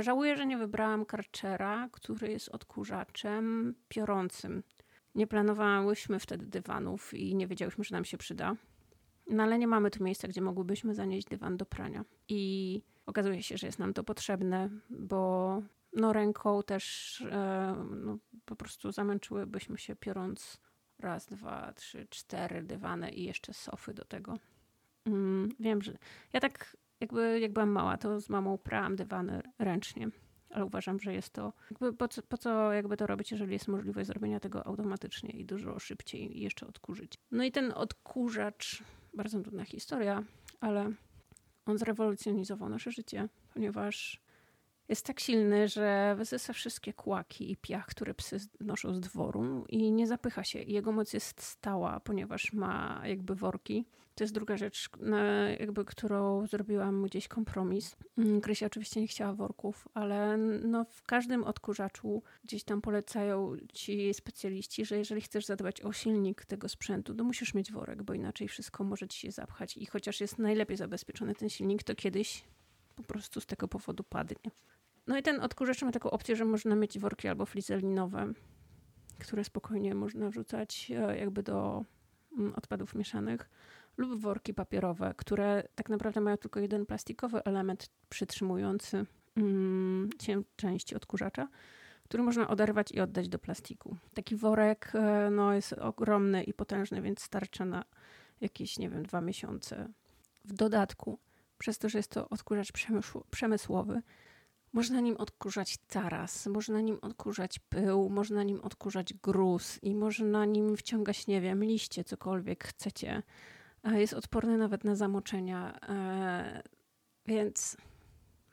Żałuję, 0.01 0.37
że 0.37 0.47
nie 0.47 0.59
wybrałam 0.59 1.05
Karchera, 1.05 1.89
który 1.93 2.29
jest 2.29 2.49
odkurzaczem 2.49 3.75
piorącym. 3.89 4.63
Nie 5.15 5.27
planowałyśmy 5.27 6.19
wtedy 6.19 6.47
dywanów 6.47 7.15
i 7.15 7.35
nie 7.35 7.47
wiedziałyśmy, 7.47 7.85
że 7.85 7.95
nam 7.95 8.05
się 8.05 8.19
przyda. 8.19 8.57
No 9.31 9.43
ale 9.43 9.59
nie 9.59 9.67
mamy 9.67 9.91
tu 9.91 10.05
miejsca, 10.05 10.29
gdzie 10.29 10.41
mogłybyśmy 10.41 10.95
zanieść 10.95 11.27
dywan 11.27 11.57
do 11.57 11.67
prania. 11.67 12.05
I 12.29 12.83
okazuje 13.07 13.43
się, 13.43 13.57
że 13.57 13.67
jest 13.67 13.79
nam 13.79 13.95
to 13.95 14.05
potrzebne, 14.05 14.71
bo 14.91 15.63
no 15.93 16.13
ręką 16.13 16.63
też 16.63 17.21
e, 17.31 17.77
no, 17.91 18.19
po 18.45 18.57
prostu 18.57 18.93
zamęczyłybyśmy 18.93 19.79
się 19.79 19.97
piorąc 19.97 20.61
raz, 20.99 21.27
dwa, 21.27 21.73
trzy, 21.73 22.07
cztery 22.11 22.63
dywany 22.63 23.11
i 23.11 23.25
jeszcze 23.25 23.55
sofy 23.55 23.95
do 23.95 24.05
tego. 24.05 24.39
Mm, 25.07 25.49
wiem, 25.61 25.83
że 25.83 25.99
ja 26.33 26.41
tak 26.41 26.77
jakby 27.03 27.41
jak 27.41 27.53
byłam 27.53 27.71
mała, 27.71 27.97
to 27.97 28.21
z 28.21 28.29
mamą 28.29 28.59
prałam 28.59 28.97
dywany 28.97 29.43
ręcznie, 29.59 30.09
ale 30.51 30.65
uważam, 30.65 31.01
że 31.01 31.15
jest 31.15 31.31
to 31.31 31.53
jakby 31.71 31.93
po 31.93 32.09
co, 32.09 32.23
po 32.23 32.39
co 32.39 32.73
jakby 32.73 32.97
to 32.97 33.07
robić, 33.07 33.31
jeżeli 33.31 33.53
jest 33.53 33.69
możliwość 33.69 34.07
zrobienia 34.07 34.41
tego 34.41 34.67
automatycznie 34.67 35.31
i 35.31 35.45
dużo 35.45 35.79
szybciej 35.79 36.39
i 36.39 36.43
jeszcze 36.43 36.67
odkurzyć. 36.67 37.15
No 37.31 37.45
i 37.45 37.53
ten 37.53 37.73
odkurzacz, 37.75 38.83
bardzo 39.15 39.41
trudna 39.41 39.65
historia, 39.65 40.23
ale 40.61 40.93
on 41.67 41.79
zrewolucjonizował 41.79 42.69
nasze 42.69 42.91
życie, 42.91 43.29
ponieważ 43.55 44.22
jest 44.89 45.07
tak 45.07 45.21
silny, 45.21 45.69
że 45.69 46.15
wysysa 46.19 46.53
wszystkie 46.53 46.93
kłaki 46.93 47.51
i 47.51 47.57
piach, 47.57 47.87
które 47.87 48.15
psy 48.15 48.37
noszą 48.61 48.95
z 48.95 49.01
dworu 49.01 49.65
i 49.69 49.93
nie 49.93 50.07
zapycha 50.07 50.45
się. 50.45 50.59
Jego 50.59 50.93
moc 50.93 51.13
jest 51.13 51.43
stała, 51.43 52.01
ponieważ 52.01 52.53
ma 52.53 53.03
jakby 53.05 53.35
worki. 53.35 53.87
To 54.15 54.25
jest 54.25 54.35
druga 54.35 54.57
rzecz, 54.57 54.91
jakby, 55.61 55.85
którą 55.85 56.47
zrobiłam 56.47 57.03
gdzieś 57.03 57.29
kompromis. 57.29 57.97
Mm, 58.19 58.41
Krysia 58.41 58.67
oczywiście 58.67 59.01
nie 59.01 59.07
chciała 59.07 59.33
worków, 59.33 59.89
ale 59.95 60.37
no 60.63 60.85
w 60.85 61.03
każdym 61.03 61.45
odkurzaczu 61.45 62.23
gdzieś 62.45 62.65
tam 62.65 62.81
polecają 62.81 63.57
ci 63.73 64.15
specjaliści, 64.15 64.85
że 64.85 64.99
jeżeli 64.99 65.21
chcesz 65.21 65.47
zadbać 65.47 65.81
o 65.81 65.93
silnik 65.93 66.45
tego 66.45 66.69
sprzętu, 66.69 67.15
to 67.15 67.25
musisz 67.25 67.55
mieć 67.55 67.73
worek, 67.73 68.03
bo 68.03 68.15
inaczej 68.15 68.49
wszystko 68.49 68.85
może 68.85 69.09
ci 69.09 69.21
się 69.21 69.31
zapchać. 69.31 69.77
I 69.77 69.87
chociaż 69.87 70.21
jest 70.21 70.39
najlepiej 70.39 70.77
zabezpieczony 70.77 71.35
ten 71.35 71.49
silnik, 71.49 71.83
to 71.83 71.95
kiedyś 71.95 72.45
po 72.93 73.03
prostu 73.03 73.41
z 73.41 73.47
tego 73.47 73.69
powodu 73.69 74.05
padnie. 74.05 74.51
No 75.07 75.19
i 75.19 75.23
ten 75.23 75.41
odkurzacz 75.41 75.83
ma 75.83 75.93
taką 75.93 76.11
opcję, 76.11 76.37
że 76.37 76.45
można 76.45 76.77
mieć 76.77 76.99
worki 76.99 77.29
albo 77.29 77.47
flizelinowe, 77.47 78.33
które 79.19 79.45
spokojnie 79.45 79.95
można 79.95 80.31
wrzucać 80.31 80.93
e, 80.97 81.19
jakby 81.19 81.43
do 81.43 81.85
mm, 82.39 82.55
odpadów 82.55 82.95
mieszanych, 82.95 83.51
lub 83.97 84.21
worki 84.21 84.55
papierowe, 84.55 85.15
które 85.17 85.69
tak 85.75 85.89
naprawdę 85.89 86.21
mają 86.21 86.37
tylko 86.37 86.61
jeden 86.61 86.87
plastikowy 86.87 87.45
element 87.45 87.91
przytrzymujący 88.09 89.07
mm, 89.37 90.11
części 90.57 90.95
odkurzacza, 90.95 91.49
który 92.05 92.23
można 92.23 92.49
oderwać 92.49 92.93
i 92.93 93.01
oddać 93.01 93.29
do 93.29 93.39
plastiku. 93.39 93.97
Taki 94.15 94.37
worek 94.37 94.93
e, 94.95 95.31
no, 95.31 95.55
jest 95.55 95.73
ogromny 95.73 96.45
i 96.45 96.55
potężny, 96.55 97.03
więc 97.03 97.21
starcza 97.21 97.65
na 97.65 97.85
jakieś, 98.41 98.79
nie 98.79 98.91
wiem, 98.91 99.03
dwa 99.03 99.21
miesiące. 99.21 99.89
W 100.45 100.53
dodatku, 100.53 101.19
przez 101.63 101.79
to, 101.79 101.89
że 101.89 101.99
jest 101.99 102.11
to 102.11 102.29
odkurzacz 102.29 102.73
przemysłowy, 103.31 104.03
można 104.73 105.01
nim 105.01 105.17
odkurzać 105.17 105.79
taras, 105.79 106.47
można 106.47 106.81
nim 106.81 106.99
odkurzać 107.03 107.59
pył, 107.59 108.11
można 108.11 108.43
nim 108.43 108.61
odkurzać 108.61 109.15
gruz 109.15 109.79
i 109.83 109.95
można 109.95 110.45
nim 110.45 110.77
wciągać, 110.77 111.27
nie 111.27 111.41
wiem, 111.41 111.65
liście, 111.65 112.05
cokolwiek 112.05 112.65
chcecie. 112.65 113.23
Jest 113.85 114.15
odporny 114.15 114.59
nawet 114.59 114.85
na 114.85 114.95
zamoczenia, 114.95 115.81
e, 115.89 116.63
więc 117.27 117.77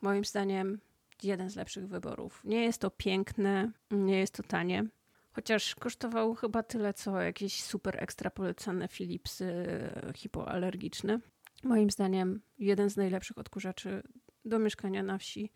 moim 0.01 0.25
zdaniem 0.25 0.79
jeden 1.23 1.49
z 1.49 1.55
lepszych 1.55 1.87
wyborów. 1.87 2.41
Nie 2.43 2.63
jest 2.63 2.81
to 2.81 2.89
piękne, 2.91 3.71
nie 3.91 4.19
jest 4.19 4.33
to 4.33 4.43
tanie, 4.43 4.85
chociaż 5.31 5.75
kosztował 5.75 6.35
chyba 6.35 6.63
tyle, 6.63 6.93
co 6.93 7.21
jakieś 7.21 7.63
super 7.63 8.03
ekstra 8.03 8.29
polecane 8.29 8.87
Philipsy 8.87 9.53
hipoalergiczne. 10.15 11.19
Moim 11.63 11.91
zdaniem 11.91 12.41
jeden 12.59 12.89
z 12.89 12.97
najlepszych 12.97 13.37
odkurzaczy 13.37 14.03
do 14.45 14.59
mieszkania 14.59 15.03
na 15.03 15.17
wsi 15.17 15.51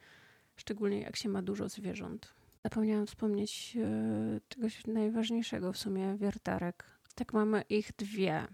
szczególnie 0.55 1.01
jak 1.01 1.15
się 1.15 1.29
ma 1.29 1.41
dużo 1.41 1.69
zwierząt. 1.69 2.33
Zapomniałam 2.63 3.07
wspomnieć 3.07 3.77
e, 3.81 4.39
czegoś 4.49 4.87
najważniejszego 4.87 5.73
w 5.73 5.77
sumie, 5.77 6.17
wiertarek. 6.17 6.85
Tak 7.15 7.33
mamy 7.33 7.61
ich 7.61 7.91
dwie, 7.97 8.47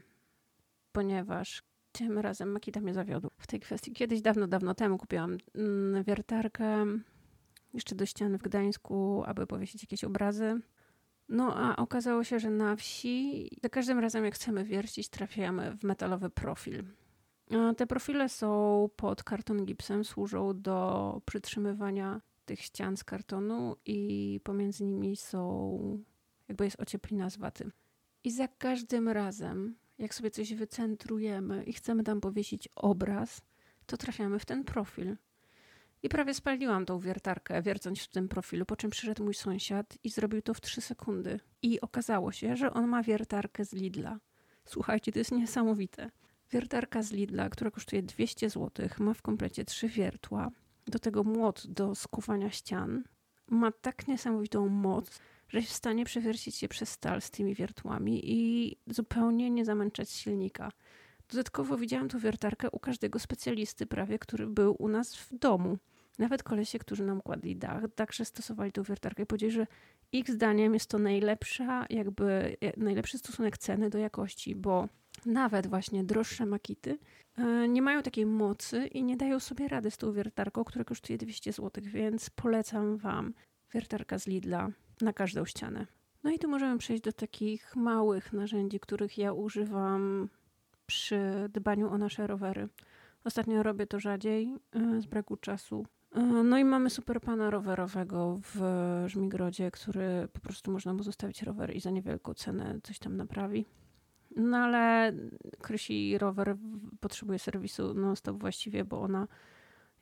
ponieważ 0.92 1.64
tym 1.92 2.20
razem 2.20 2.52
Makita 2.52 2.80
mnie 2.80 2.94
zawiodł 2.94 3.30
w 3.38 3.48
tej 3.48 3.60
kwestii. 3.60 3.92
Kiedyś, 3.92 4.22
dawno, 4.22 4.48
dawno 4.48 4.74
temu 4.74 4.98
kupiłam 4.98 5.38
mm, 5.56 6.04
wiertarkę 6.04 6.86
jeszcze 7.74 7.96
do 7.96 8.06
ściany 8.06 8.38
w 8.38 8.42
Gdańsku, 8.42 9.24
aby 9.26 9.48
powiesić 9.48 9.84
jakieś 9.84 10.04
obrazy. 10.04 10.62
No 11.30 11.56
a 11.56 11.76
okazało 11.76 12.24
się, 12.24 12.40
że 12.40 12.50
na 12.50 12.76
wsi 12.76 13.50
za 13.64 13.70
każdym 13.70 14.00
razem 14.00 14.26
jak 14.26 14.36
chcemy 14.36 14.64
wiercić, 14.64 15.10
trafiamy 15.10 15.78
w 15.78 15.84
metalowy 15.84 16.30
profil. 16.30 16.84
Te 17.78 17.88
profile 17.88 18.30
są 18.30 18.90
pod 18.96 19.24
karton 19.24 19.66
gipsem, 19.66 20.06
służą 20.06 20.62
do 20.62 21.22
przytrzymywania 21.26 22.22
tych 22.46 22.62
ścian 22.62 22.98
z 22.98 23.04
kartonu 23.04 23.76
i 23.86 24.40
pomiędzy 24.44 24.84
nimi 24.84 25.16
są, 25.16 26.04
jakby 26.48 26.66
jest 26.66 26.80
ocieplina 26.80 27.30
z 27.30 27.38
waty. 27.38 27.72
I 28.24 28.32
za 28.32 28.48
każdym 28.48 29.10
razem, 29.10 29.76
jak 29.98 30.16
sobie 30.16 30.32
coś 30.32 30.54
wycentrujemy 30.54 31.64
i 31.64 31.74
chcemy 31.74 32.04
tam 32.04 32.22
powiesić 32.22 32.70
obraz, 32.76 33.42
to 33.86 33.98
trafiamy 33.98 34.40
w 34.40 34.46
ten 34.46 34.64
profil. 34.64 35.18
I 36.04 36.10
prawie 36.10 36.34
spaliłam 36.34 36.86
tą 36.86 37.00
wiertarkę, 37.00 37.62
wiercąc 37.62 38.00
w 38.00 38.08
tym 38.08 38.28
profilu, 38.28 38.66
po 38.66 38.76
czym 38.76 38.90
przyszedł 38.90 39.24
mój 39.24 39.34
sąsiad 39.34 39.98
i 40.04 40.10
zrobił 40.10 40.42
to 40.42 40.54
w 40.54 40.62
3 40.62 40.82
sekundy. 40.82 41.40
I 41.62 41.82
okazało 41.82 42.32
się, 42.32 42.56
że 42.56 42.74
on 42.74 42.88
ma 42.88 43.04
wiertarkę 43.04 43.66
z 43.66 43.74
Lidla. 43.74 44.20
Słuchajcie, 44.66 45.12
to 45.12 45.20
jest 45.20 45.32
niesamowite. 45.32 46.12
Wiertarka 46.52 47.04
z 47.04 47.12
Lidla, 47.12 47.50
która 47.50 47.72
kosztuje 47.72 48.04
200 48.04 48.50
zł, 48.50 48.90
ma 49.00 49.14
w 49.14 49.22
komplecie 49.22 49.66
trzy 49.66 49.88
wiertła. 49.88 50.52
Do 50.88 51.00
tego 51.00 51.24
młot 51.24 51.68
do 51.68 51.96
skuwania 51.96 52.50
ścian. 52.52 53.04
Ma 53.48 53.72
tak 53.72 54.08
niesamowitą 54.08 54.68
moc, 54.70 55.20
że 55.50 55.60
jest 55.60 55.72
w 55.72 55.76
stanie 55.76 56.06
przewiercić 56.06 56.56
się 56.56 56.68
przez 56.68 56.90
stal 56.90 57.22
z 57.22 57.32
tymi 57.32 57.56
wiertłami 57.56 58.22
i 58.24 58.76
zupełnie 58.88 59.50
nie 59.50 59.66
zamęczać 59.66 60.10
silnika. 60.10 60.72
Dodatkowo 61.30 61.78
widziałam 61.78 62.10
tą 62.10 62.20
wiertarkę 62.20 62.70
u 62.72 62.80
każdego 62.80 63.20
specjalisty 63.20 63.86
prawie, 63.86 64.20
który 64.20 64.48
był 64.48 64.76
u 64.80 64.88
nas 64.88 65.16
w 65.16 65.38
domu. 65.38 65.78
Nawet 66.20 66.44
kolesie, 66.44 66.80
którzy 66.80 67.04
nam 67.04 67.22
kładli 67.22 67.56
dach, 67.56 67.84
także 67.96 68.26
stosowali 68.26 68.72
tą 68.72 68.84
wiertarkę 68.84 69.24
i 69.24 69.26
powiedzieli, 69.26 69.52
że 69.52 69.68
ich 70.12 70.32
zdaniem 70.32 70.74
jest 70.74 70.90
to 70.90 71.00
najlepsza, 71.00 71.86
jakby 71.90 72.58
najlepszy 72.78 73.18
stosunek 73.18 73.58
ceny 73.58 73.90
do 73.90 73.98
jakości, 73.98 74.56
bo 74.56 74.88
nawet 75.26 75.68
właśnie 75.68 76.04
droższe 76.04 76.46
makity 76.46 76.98
e, 77.38 77.68
nie 77.68 77.82
mają 77.82 78.04
takiej 78.04 78.26
mocy 78.26 78.88
i 78.88 79.04
nie 79.04 79.18
dają 79.18 79.40
sobie 79.40 79.68
rady 79.68 79.92
z 79.92 79.98
tą 79.98 80.12
wiertarką, 80.12 80.64
która 80.64 80.86
kosztuje 80.86 81.18
200 81.18 81.52
zł, 81.52 81.84
więc 81.88 82.30
polecam 82.30 82.98
Wam 82.98 83.34
wiertarka 83.74 84.20
z 84.20 84.28
Lidla 84.28 84.70
na 85.02 85.14
każdą 85.14 85.46
ścianę. 85.46 85.88
No 86.24 86.32
i 86.32 86.40
tu 86.40 86.50
możemy 86.50 86.78
przejść 86.78 87.04
do 87.04 87.14
takich 87.14 87.76
małych 87.76 88.34
narzędzi, 88.34 88.80
których 88.80 89.18
ja 89.18 89.34
używam 89.34 90.30
przy 90.86 91.50
dbaniu 91.54 91.90
o 91.90 91.98
nasze 91.98 92.28
rowery. 92.28 92.70
Ostatnio 93.24 93.64
robię 93.64 93.88
to 93.88 94.00
rzadziej 94.00 94.56
e, 94.72 95.02
z 95.02 95.06
braku 95.06 95.38
czasu. 95.38 95.86
E, 96.16 96.22
no 96.22 96.58
i 96.58 96.64
mamy 96.64 96.90
super 96.90 97.22
pana 97.22 97.50
rowerowego 97.50 98.40
w 98.44 98.62
Żmigrodzie, 99.08 99.72
który 99.72 100.28
po 100.34 100.40
prostu 100.40 100.72
można 100.72 100.94
mu 100.94 101.04
zostawić 101.04 101.44
rower 101.44 101.76
i 101.76 101.80
za 101.80 101.90
niewielką 101.90 102.34
cenę 102.34 102.80
coś 102.84 103.00
tam 103.00 103.18
naprawi. 103.18 103.66
No 104.40 104.58
ale 104.58 105.14
Krysi 105.62 106.18
rower 106.18 106.58
potrzebuje 107.00 107.40
serwisu 107.40 107.94
non-stop 107.94 108.38
właściwie, 108.38 108.86
bo 108.86 109.02
ona 109.02 109.28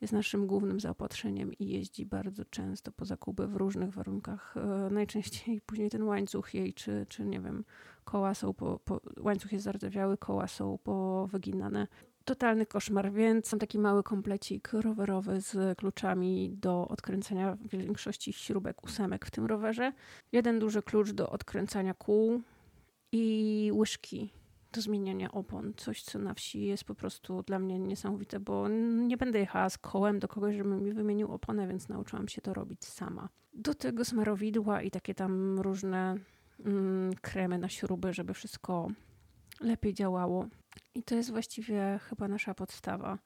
jest 0.00 0.12
naszym 0.12 0.46
głównym 0.46 0.80
zaopatrzeniem 0.80 1.52
i 1.52 1.68
jeździ 1.68 2.06
bardzo 2.06 2.44
często 2.44 2.92
po 2.92 3.04
zakupy 3.04 3.46
w 3.46 3.56
różnych 3.56 3.90
warunkach. 3.90 4.54
E, 4.56 4.90
najczęściej 4.90 5.60
później 5.66 5.90
ten 5.90 6.02
łańcuch 6.02 6.54
jej, 6.54 6.74
czy, 6.74 7.06
czy 7.08 7.24
nie 7.24 7.40
wiem, 7.40 7.64
koła 8.04 8.34
są 8.34 8.54
po, 8.54 8.78
po 8.78 9.00
łańcuch 9.20 9.52
jest 9.52 9.64
zardzewiały, 9.64 10.16
koła 10.16 10.46
są 10.46 10.78
powyginane. 10.78 11.86
totalny 12.24 12.66
koszmar, 12.66 13.12
więc 13.12 13.52
mam 13.52 13.58
taki 13.58 13.78
mały 13.78 14.02
komplecik 14.02 14.72
rowerowy 14.72 15.40
z 15.40 15.78
kluczami 15.78 16.50
do 16.60 16.88
odkręcania 16.88 17.56
większości 17.64 18.32
śrubek, 18.32 18.84
ósemek 18.84 19.26
w 19.26 19.30
tym 19.30 19.46
rowerze. 19.46 19.92
Jeden 20.32 20.58
duży 20.58 20.82
klucz 20.82 21.10
do 21.10 21.30
odkręcania 21.30 21.94
kół 21.94 22.42
i 23.12 23.70
łyżki 23.74 24.32
do 24.72 24.80
zmieniania 24.80 25.32
opon. 25.32 25.72
Coś, 25.76 26.02
co 26.02 26.18
na 26.18 26.34
wsi 26.34 26.62
jest 26.62 26.84
po 26.84 26.94
prostu 26.94 27.42
dla 27.42 27.58
mnie 27.58 27.78
niesamowite, 27.78 28.40
bo 28.40 28.68
nie 29.06 29.16
będę 29.16 29.38
jechała 29.38 29.70
z 29.70 29.78
kołem 29.78 30.18
do 30.18 30.28
kogoś, 30.28 30.56
żeby 30.56 30.76
mi 30.76 30.92
wymienił 30.92 31.32
oponę, 31.32 31.68
więc 31.68 31.88
nauczyłam 31.88 32.28
się 32.28 32.40
to 32.40 32.54
robić 32.54 32.84
sama. 32.84 33.28
Do 33.54 33.74
tego 33.74 34.04
smarowidła 34.04 34.82
i 34.82 34.90
takie 34.90 35.14
tam 35.14 35.60
różne 35.60 36.16
mm, 36.64 37.14
kremy 37.14 37.58
na 37.58 37.68
śruby, 37.68 38.12
żeby 38.12 38.34
wszystko 38.34 38.88
lepiej 39.60 39.94
działało. 39.94 40.46
I 40.94 41.02
to 41.02 41.14
jest 41.14 41.30
właściwie 41.30 42.00
chyba 42.02 42.28
nasza 42.28 42.54
podstawa. 42.54 43.18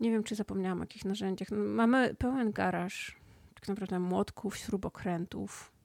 Nie 0.00 0.10
wiem, 0.10 0.22
czy 0.22 0.34
zapomniałam 0.34 0.78
o 0.78 0.82
jakichś 0.82 1.04
narzędziach. 1.04 1.48
Mamy 1.50 2.14
pełen 2.14 2.52
garaż 2.52 3.16
tak 3.54 3.68
naprawdę 3.68 3.98
młotków, 3.98 4.56
śrubokrętów. 4.56 5.75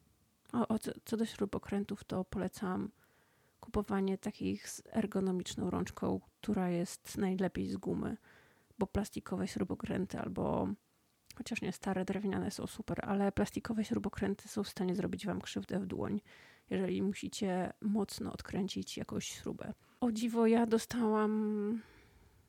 O, 0.52 0.68
o 0.68 0.80
co, 0.80 0.92
co 1.06 1.18
do 1.18 1.26
śrubokrętów, 1.26 2.04
to 2.04 2.24
polecam 2.24 2.92
kupowanie 3.60 4.18
takich 4.18 4.70
z 4.70 4.82
ergonomiczną 4.94 5.70
rączką, 5.70 6.22
która 6.42 6.70
jest 6.70 7.18
najlepiej 7.18 7.68
z 7.68 7.78
gumy, 7.78 8.18
bo 8.80 8.88
plastikowe 8.88 9.48
śrubokręty 9.48 10.20
albo 10.20 10.68
chociaż 11.36 11.62
nie 11.62 11.72
stare 11.72 12.06
drewniane 12.06 12.52
są 12.52 12.68
super, 12.68 13.06
ale 13.06 13.32
plastikowe 13.32 13.86
śrubokręty 13.86 14.48
są 14.48 14.64
w 14.64 14.70
stanie 14.70 14.96
zrobić 14.96 15.26
wam 15.26 15.42
krzywdę 15.42 15.80
w 15.80 15.86
dłoń, 15.86 16.22
jeżeli 16.70 17.02
musicie 17.02 17.74
mocno 17.82 18.34
odkręcić 18.34 18.98
jakąś 18.98 19.28
śrubę. 19.28 19.74
O 20.00 20.12
dziwo, 20.12 20.48
ja 20.48 20.66
dostałam. 20.66 21.82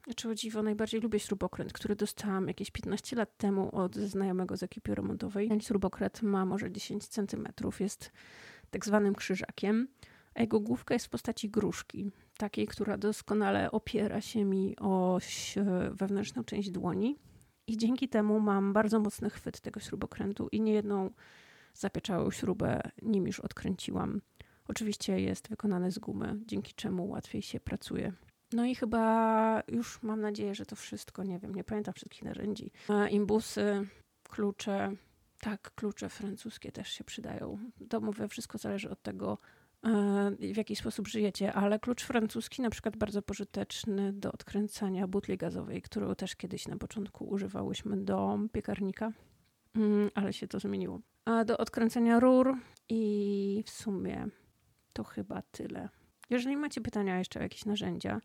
Znaczy, 0.04 0.28
o 0.28 0.34
dziwo, 0.34 0.62
najbardziej 0.62 1.00
lubię 1.00 1.18
śrubokręt, 1.18 1.72
który 1.72 1.96
dostałam 1.96 2.48
jakieś 2.48 2.70
15 2.70 3.16
lat 3.16 3.36
temu 3.36 3.76
od 3.76 3.96
znajomego 3.96 4.56
z 4.56 4.62
ekipy 4.62 4.94
remontowej. 4.94 5.48
Ten 5.48 5.60
śrubokręt 5.60 6.22
ma 6.22 6.46
może 6.46 6.72
10 6.72 7.08
cm, 7.08 7.48
jest 7.80 8.12
tak 8.70 8.86
zwanym 8.86 9.14
krzyżakiem, 9.14 9.88
a 10.34 10.40
jego 10.40 10.60
główka 10.60 10.94
jest 10.94 11.06
w 11.06 11.10
postaci 11.10 11.50
gruszki, 11.50 12.10
takiej, 12.36 12.66
która 12.66 12.98
doskonale 12.98 13.70
opiera 13.70 14.20
się 14.20 14.44
mi 14.44 14.76
o 14.80 15.18
wewnętrzną 15.90 16.44
część 16.44 16.70
dłoni. 16.70 17.18
I 17.66 17.76
dzięki 17.76 18.08
temu 18.08 18.40
mam 18.40 18.72
bardzo 18.72 19.00
mocny 19.00 19.30
chwyt 19.30 19.60
tego 19.60 19.80
śrubokrętu 19.80 20.48
i 20.52 20.60
niejedną 20.60 21.10
zapieczałą 21.74 22.30
śrubę 22.30 22.80
nim 23.02 23.26
już 23.26 23.40
odkręciłam. 23.40 24.20
Oczywiście 24.68 25.20
jest 25.20 25.48
wykonane 25.48 25.90
z 25.90 25.98
gumy, 25.98 26.38
dzięki 26.46 26.74
czemu 26.74 27.08
łatwiej 27.08 27.42
się 27.42 27.60
pracuje. 27.60 28.12
No 28.52 28.64
i 28.64 28.74
chyba 28.74 29.62
już 29.68 30.02
mam 30.02 30.20
nadzieję, 30.20 30.54
że 30.54 30.66
to 30.66 30.76
wszystko, 30.76 31.22
nie 31.24 31.38
wiem, 31.38 31.54
nie 31.54 31.64
pamiętam 31.64 31.94
wszystkich 31.94 32.22
narzędzi. 32.22 32.70
Imbusy, 33.10 33.88
klucze, 34.28 34.92
tak, 35.40 35.74
klucze 35.74 36.08
francuskie 36.08 36.72
też 36.72 36.88
się 36.88 37.04
przydają. 37.04 37.58
To 37.88 38.00
mówię, 38.00 38.28
wszystko 38.28 38.58
zależy 38.58 38.90
od 38.90 39.02
tego, 39.02 39.38
w 40.52 40.56
jaki 40.56 40.76
sposób 40.76 41.08
żyjecie, 41.08 41.52
ale 41.52 41.78
klucz 41.78 42.04
francuski 42.04 42.62
na 42.62 42.70
przykład 42.70 42.96
bardzo 42.96 43.22
pożyteczny 43.22 44.12
do 44.12 44.32
odkręcania 44.32 45.08
butli 45.08 45.36
gazowej, 45.36 45.82
którą 45.82 46.14
też 46.14 46.36
kiedyś 46.36 46.68
na 46.68 46.76
początku 46.76 47.24
używałyśmy 47.24 47.96
do 47.96 48.38
piekarnika, 48.52 49.12
mm, 49.74 50.10
ale 50.14 50.32
się 50.32 50.48
to 50.48 50.60
zmieniło. 50.60 51.00
A 51.24 51.44
do 51.44 51.58
odkręcenia 51.58 52.20
rur 52.20 52.54
i 52.88 53.64
w 53.66 53.70
sumie 53.70 54.26
to 54.92 55.04
chyba 55.04 55.42
tyle. 55.42 55.88
Jeżeli 56.32 56.56
macie 56.56 56.80
pytania 56.80 57.18
jeszcze 57.18 57.40
o 57.40 57.42
jakieś 57.42 57.64
narzędzia, 57.64 58.20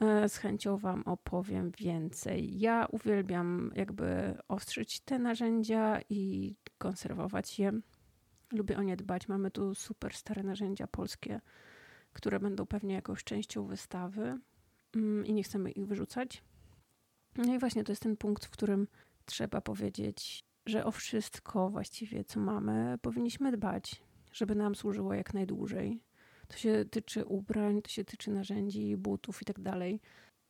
e, 0.00 0.28
z 0.28 0.36
chęcią 0.36 0.76
Wam 0.76 1.02
opowiem 1.02 1.70
więcej. 1.78 2.58
Ja 2.58 2.86
uwielbiam 2.90 3.70
jakby 3.74 4.36
ostrzyć 4.48 5.00
te 5.00 5.18
narzędzia 5.18 6.00
i 6.08 6.54
konserwować 6.78 7.58
je. 7.58 7.72
Lubię 8.52 8.78
o 8.78 8.82
nie 8.82 8.96
dbać. 8.96 9.28
Mamy 9.28 9.50
tu 9.50 9.74
super 9.74 10.14
stare 10.14 10.42
narzędzia 10.42 10.86
polskie, 10.86 11.40
które 12.12 12.40
będą 12.40 12.66
pewnie 12.66 12.94
jakąś 12.94 13.24
częścią 13.24 13.66
wystawy 13.66 14.38
mm, 14.96 15.26
i 15.26 15.32
nie 15.32 15.42
chcemy 15.42 15.70
ich 15.70 15.86
wyrzucać. 15.86 16.42
No 17.36 17.54
i 17.54 17.58
właśnie 17.58 17.84
to 17.84 17.92
jest 17.92 18.02
ten 18.02 18.16
punkt, 18.16 18.44
w 18.44 18.50
którym 18.50 18.88
trzeba 19.24 19.60
powiedzieć, 19.60 20.44
że 20.66 20.84
o 20.84 20.90
wszystko 20.90 21.70
właściwie, 21.70 22.24
co 22.24 22.40
mamy, 22.40 22.98
powinniśmy 23.02 23.52
dbać 23.52 24.02
żeby 24.34 24.54
nam 24.54 24.74
służyło 24.74 25.14
jak 25.14 25.34
najdłużej. 25.34 26.00
To 26.48 26.56
się 26.56 26.84
tyczy 26.90 27.24
ubrań, 27.24 27.82
to 27.82 27.88
się 27.88 28.04
tyczy 28.04 28.30
narzędzi, 28.30 28.96
butów 28.96 29.42
i 29.42 29.44
tak 29.44 29.60
dalej. 29.60 30.00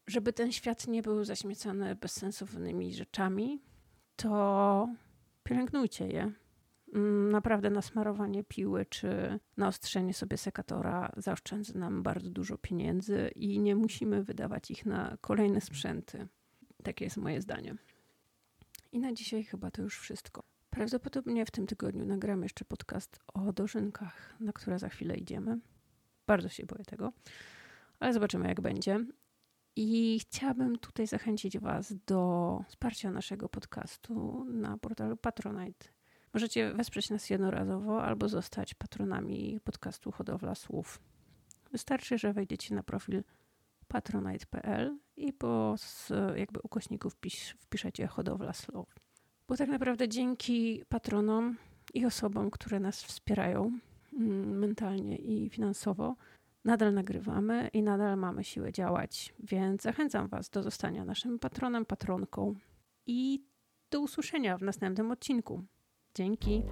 Żeby 0.06 0.32
ten 0.32 0.52
świat 0.52 0.88
nie 0.88 1.02
był 1.02 1.24
zaśmiecany 1.24 1.94
bezsensownymi 1.94 2.94
rzeczami, 2.94 3.62
to 4.16 4.88
pielęgnujcie 5.44 6.08
je. 6.08 6.32
Mm, 6.94 7.30
naprawdę 7.30 7.70
nasmarowanie 7.70 8.44
piły 8.44 8.86
czy 8.86 9.40
naostrzenie 9.56 10.14
sobie 10.14 10.36
sekatora 10.36 11.12
zaoszczędza 11.16 11.78
nam 11.78 12.02
bardzo 12.02 12.30
dużo 12.30 12.58
pieniędzy 12.58 13.30
i 13.34 13.60
nie 13.60 13.76
musimy 13.76 14.22
wydawać 14.22 14.70
ich 14.70 14.86
na 14.86 15.16
kolejne 15.20 15.60
sprzęty. 15.60 16.28
Takie 16.82 17.04
jest 17.04 17.16
moje 17.16 17.42
zdanie. 17.42 17.76
I 18.92 18.98
na 18.98 19.12
dzisiaj 19.12 19.44
chyba 19.44 19.70
to 19.70 19.82
już 19.82 19.98
wszystko. 19.98 20.42
Prawdopodobnie 20.70 21.46
w 21.46 21.50
tym 21.50 21.66
tygodniu 21.66 22.06
nagram 22.06 22.42
jeszcze 22.42 22.64
podcast 22.64 23.20
o 23.34 23.52
dożynkach, 23.52 24.34
na 24.40 24.52
które 24.52 24.78
za 24.78 24.88
chwilę 24.88 25.16
idziemy. 25.16 25.58
Bardzo 26.26 26.48
się 26.48 26.66
boję 26.66 26.84
tego, 26.84 27.12
ale 28.00 28.12
zobaczymy, 28.12 28.48
jak 28.48 28.60
będzie. 28.60 29.00
I 29.76 30.20
chciałabym 30.20 30.78
tutaj 30.78 31.06
zachęcić 31.06 31.58
Was 31.58 31.94
do 32.06 32.60
wsparcia 32.68 33.10
naszego 33.10 33.48
podcastu 33.48 34.44
na 34.48 34.78
portalu 34.78 35.16
Patronite. 35.16 35.88
Możecie 36.34 36.72
wesprzeć 36.72 37.10
nas 37.10 37.30
jednorazowo 37.30 38.04
albo 38.04 38.28
zostać 38.28 38.74
patronami 38.74 39.60
podcastu 39.64 40.12
Hodowla 40.12 40.54
Słów. 40.54 41.00
Wystarczy, 41.72 42.18
że 42.18 42.32
wejdziecie 42.32 42.74
na 42.74 42.82
profil 42.82 43.24
patronite.pl 43.88 44.98
i 45.16 45.32
po 45.32 45.74
jakby 46.36 46.60
ukośników 46.62 47.16
wpiszecie 47.60 48.06
Hodowla 48.06 48.52
Słów. 48.52 48.94
Bo 49.48 49.56
tak 49.56 49.68
naprawdę 49.68 50.08
dzięki 50.08 50.84
patronom 50.88 51.56
i 51.94 52.06
osobom, 52.06 52.50
które 52.50 52.80
nas 52.80 53.02
wspierają 53.02 53.78
mentalnie 54.16 55.16
i 55.16 55.50
finansowo, 55.50 56.16
nadal 56.64 56.94
nagrywamy 56.94 57.68
i 57.72 57.82
nadal 57.82 58.18
mamy 58.18 58.44
siłę 58.44 58.72
działać. 58.72 59.34
Więc 59.38 59.82
zachęcam 59.82 60.28
Was 60.28 60.50
do 60.50 60.62
zostania 60.62 61.04
naszym 61.04 61.38
patronem, 61.38 61.84
patronką 61.84 62.54
i 63.06 63.44
do 63.90 64.00
usłyszenia 64.00 64.58
w 64.58 64.62
następnym 64.62 65.10
odcinku. 65.10 65.62
Dzięki. 66.14 66.62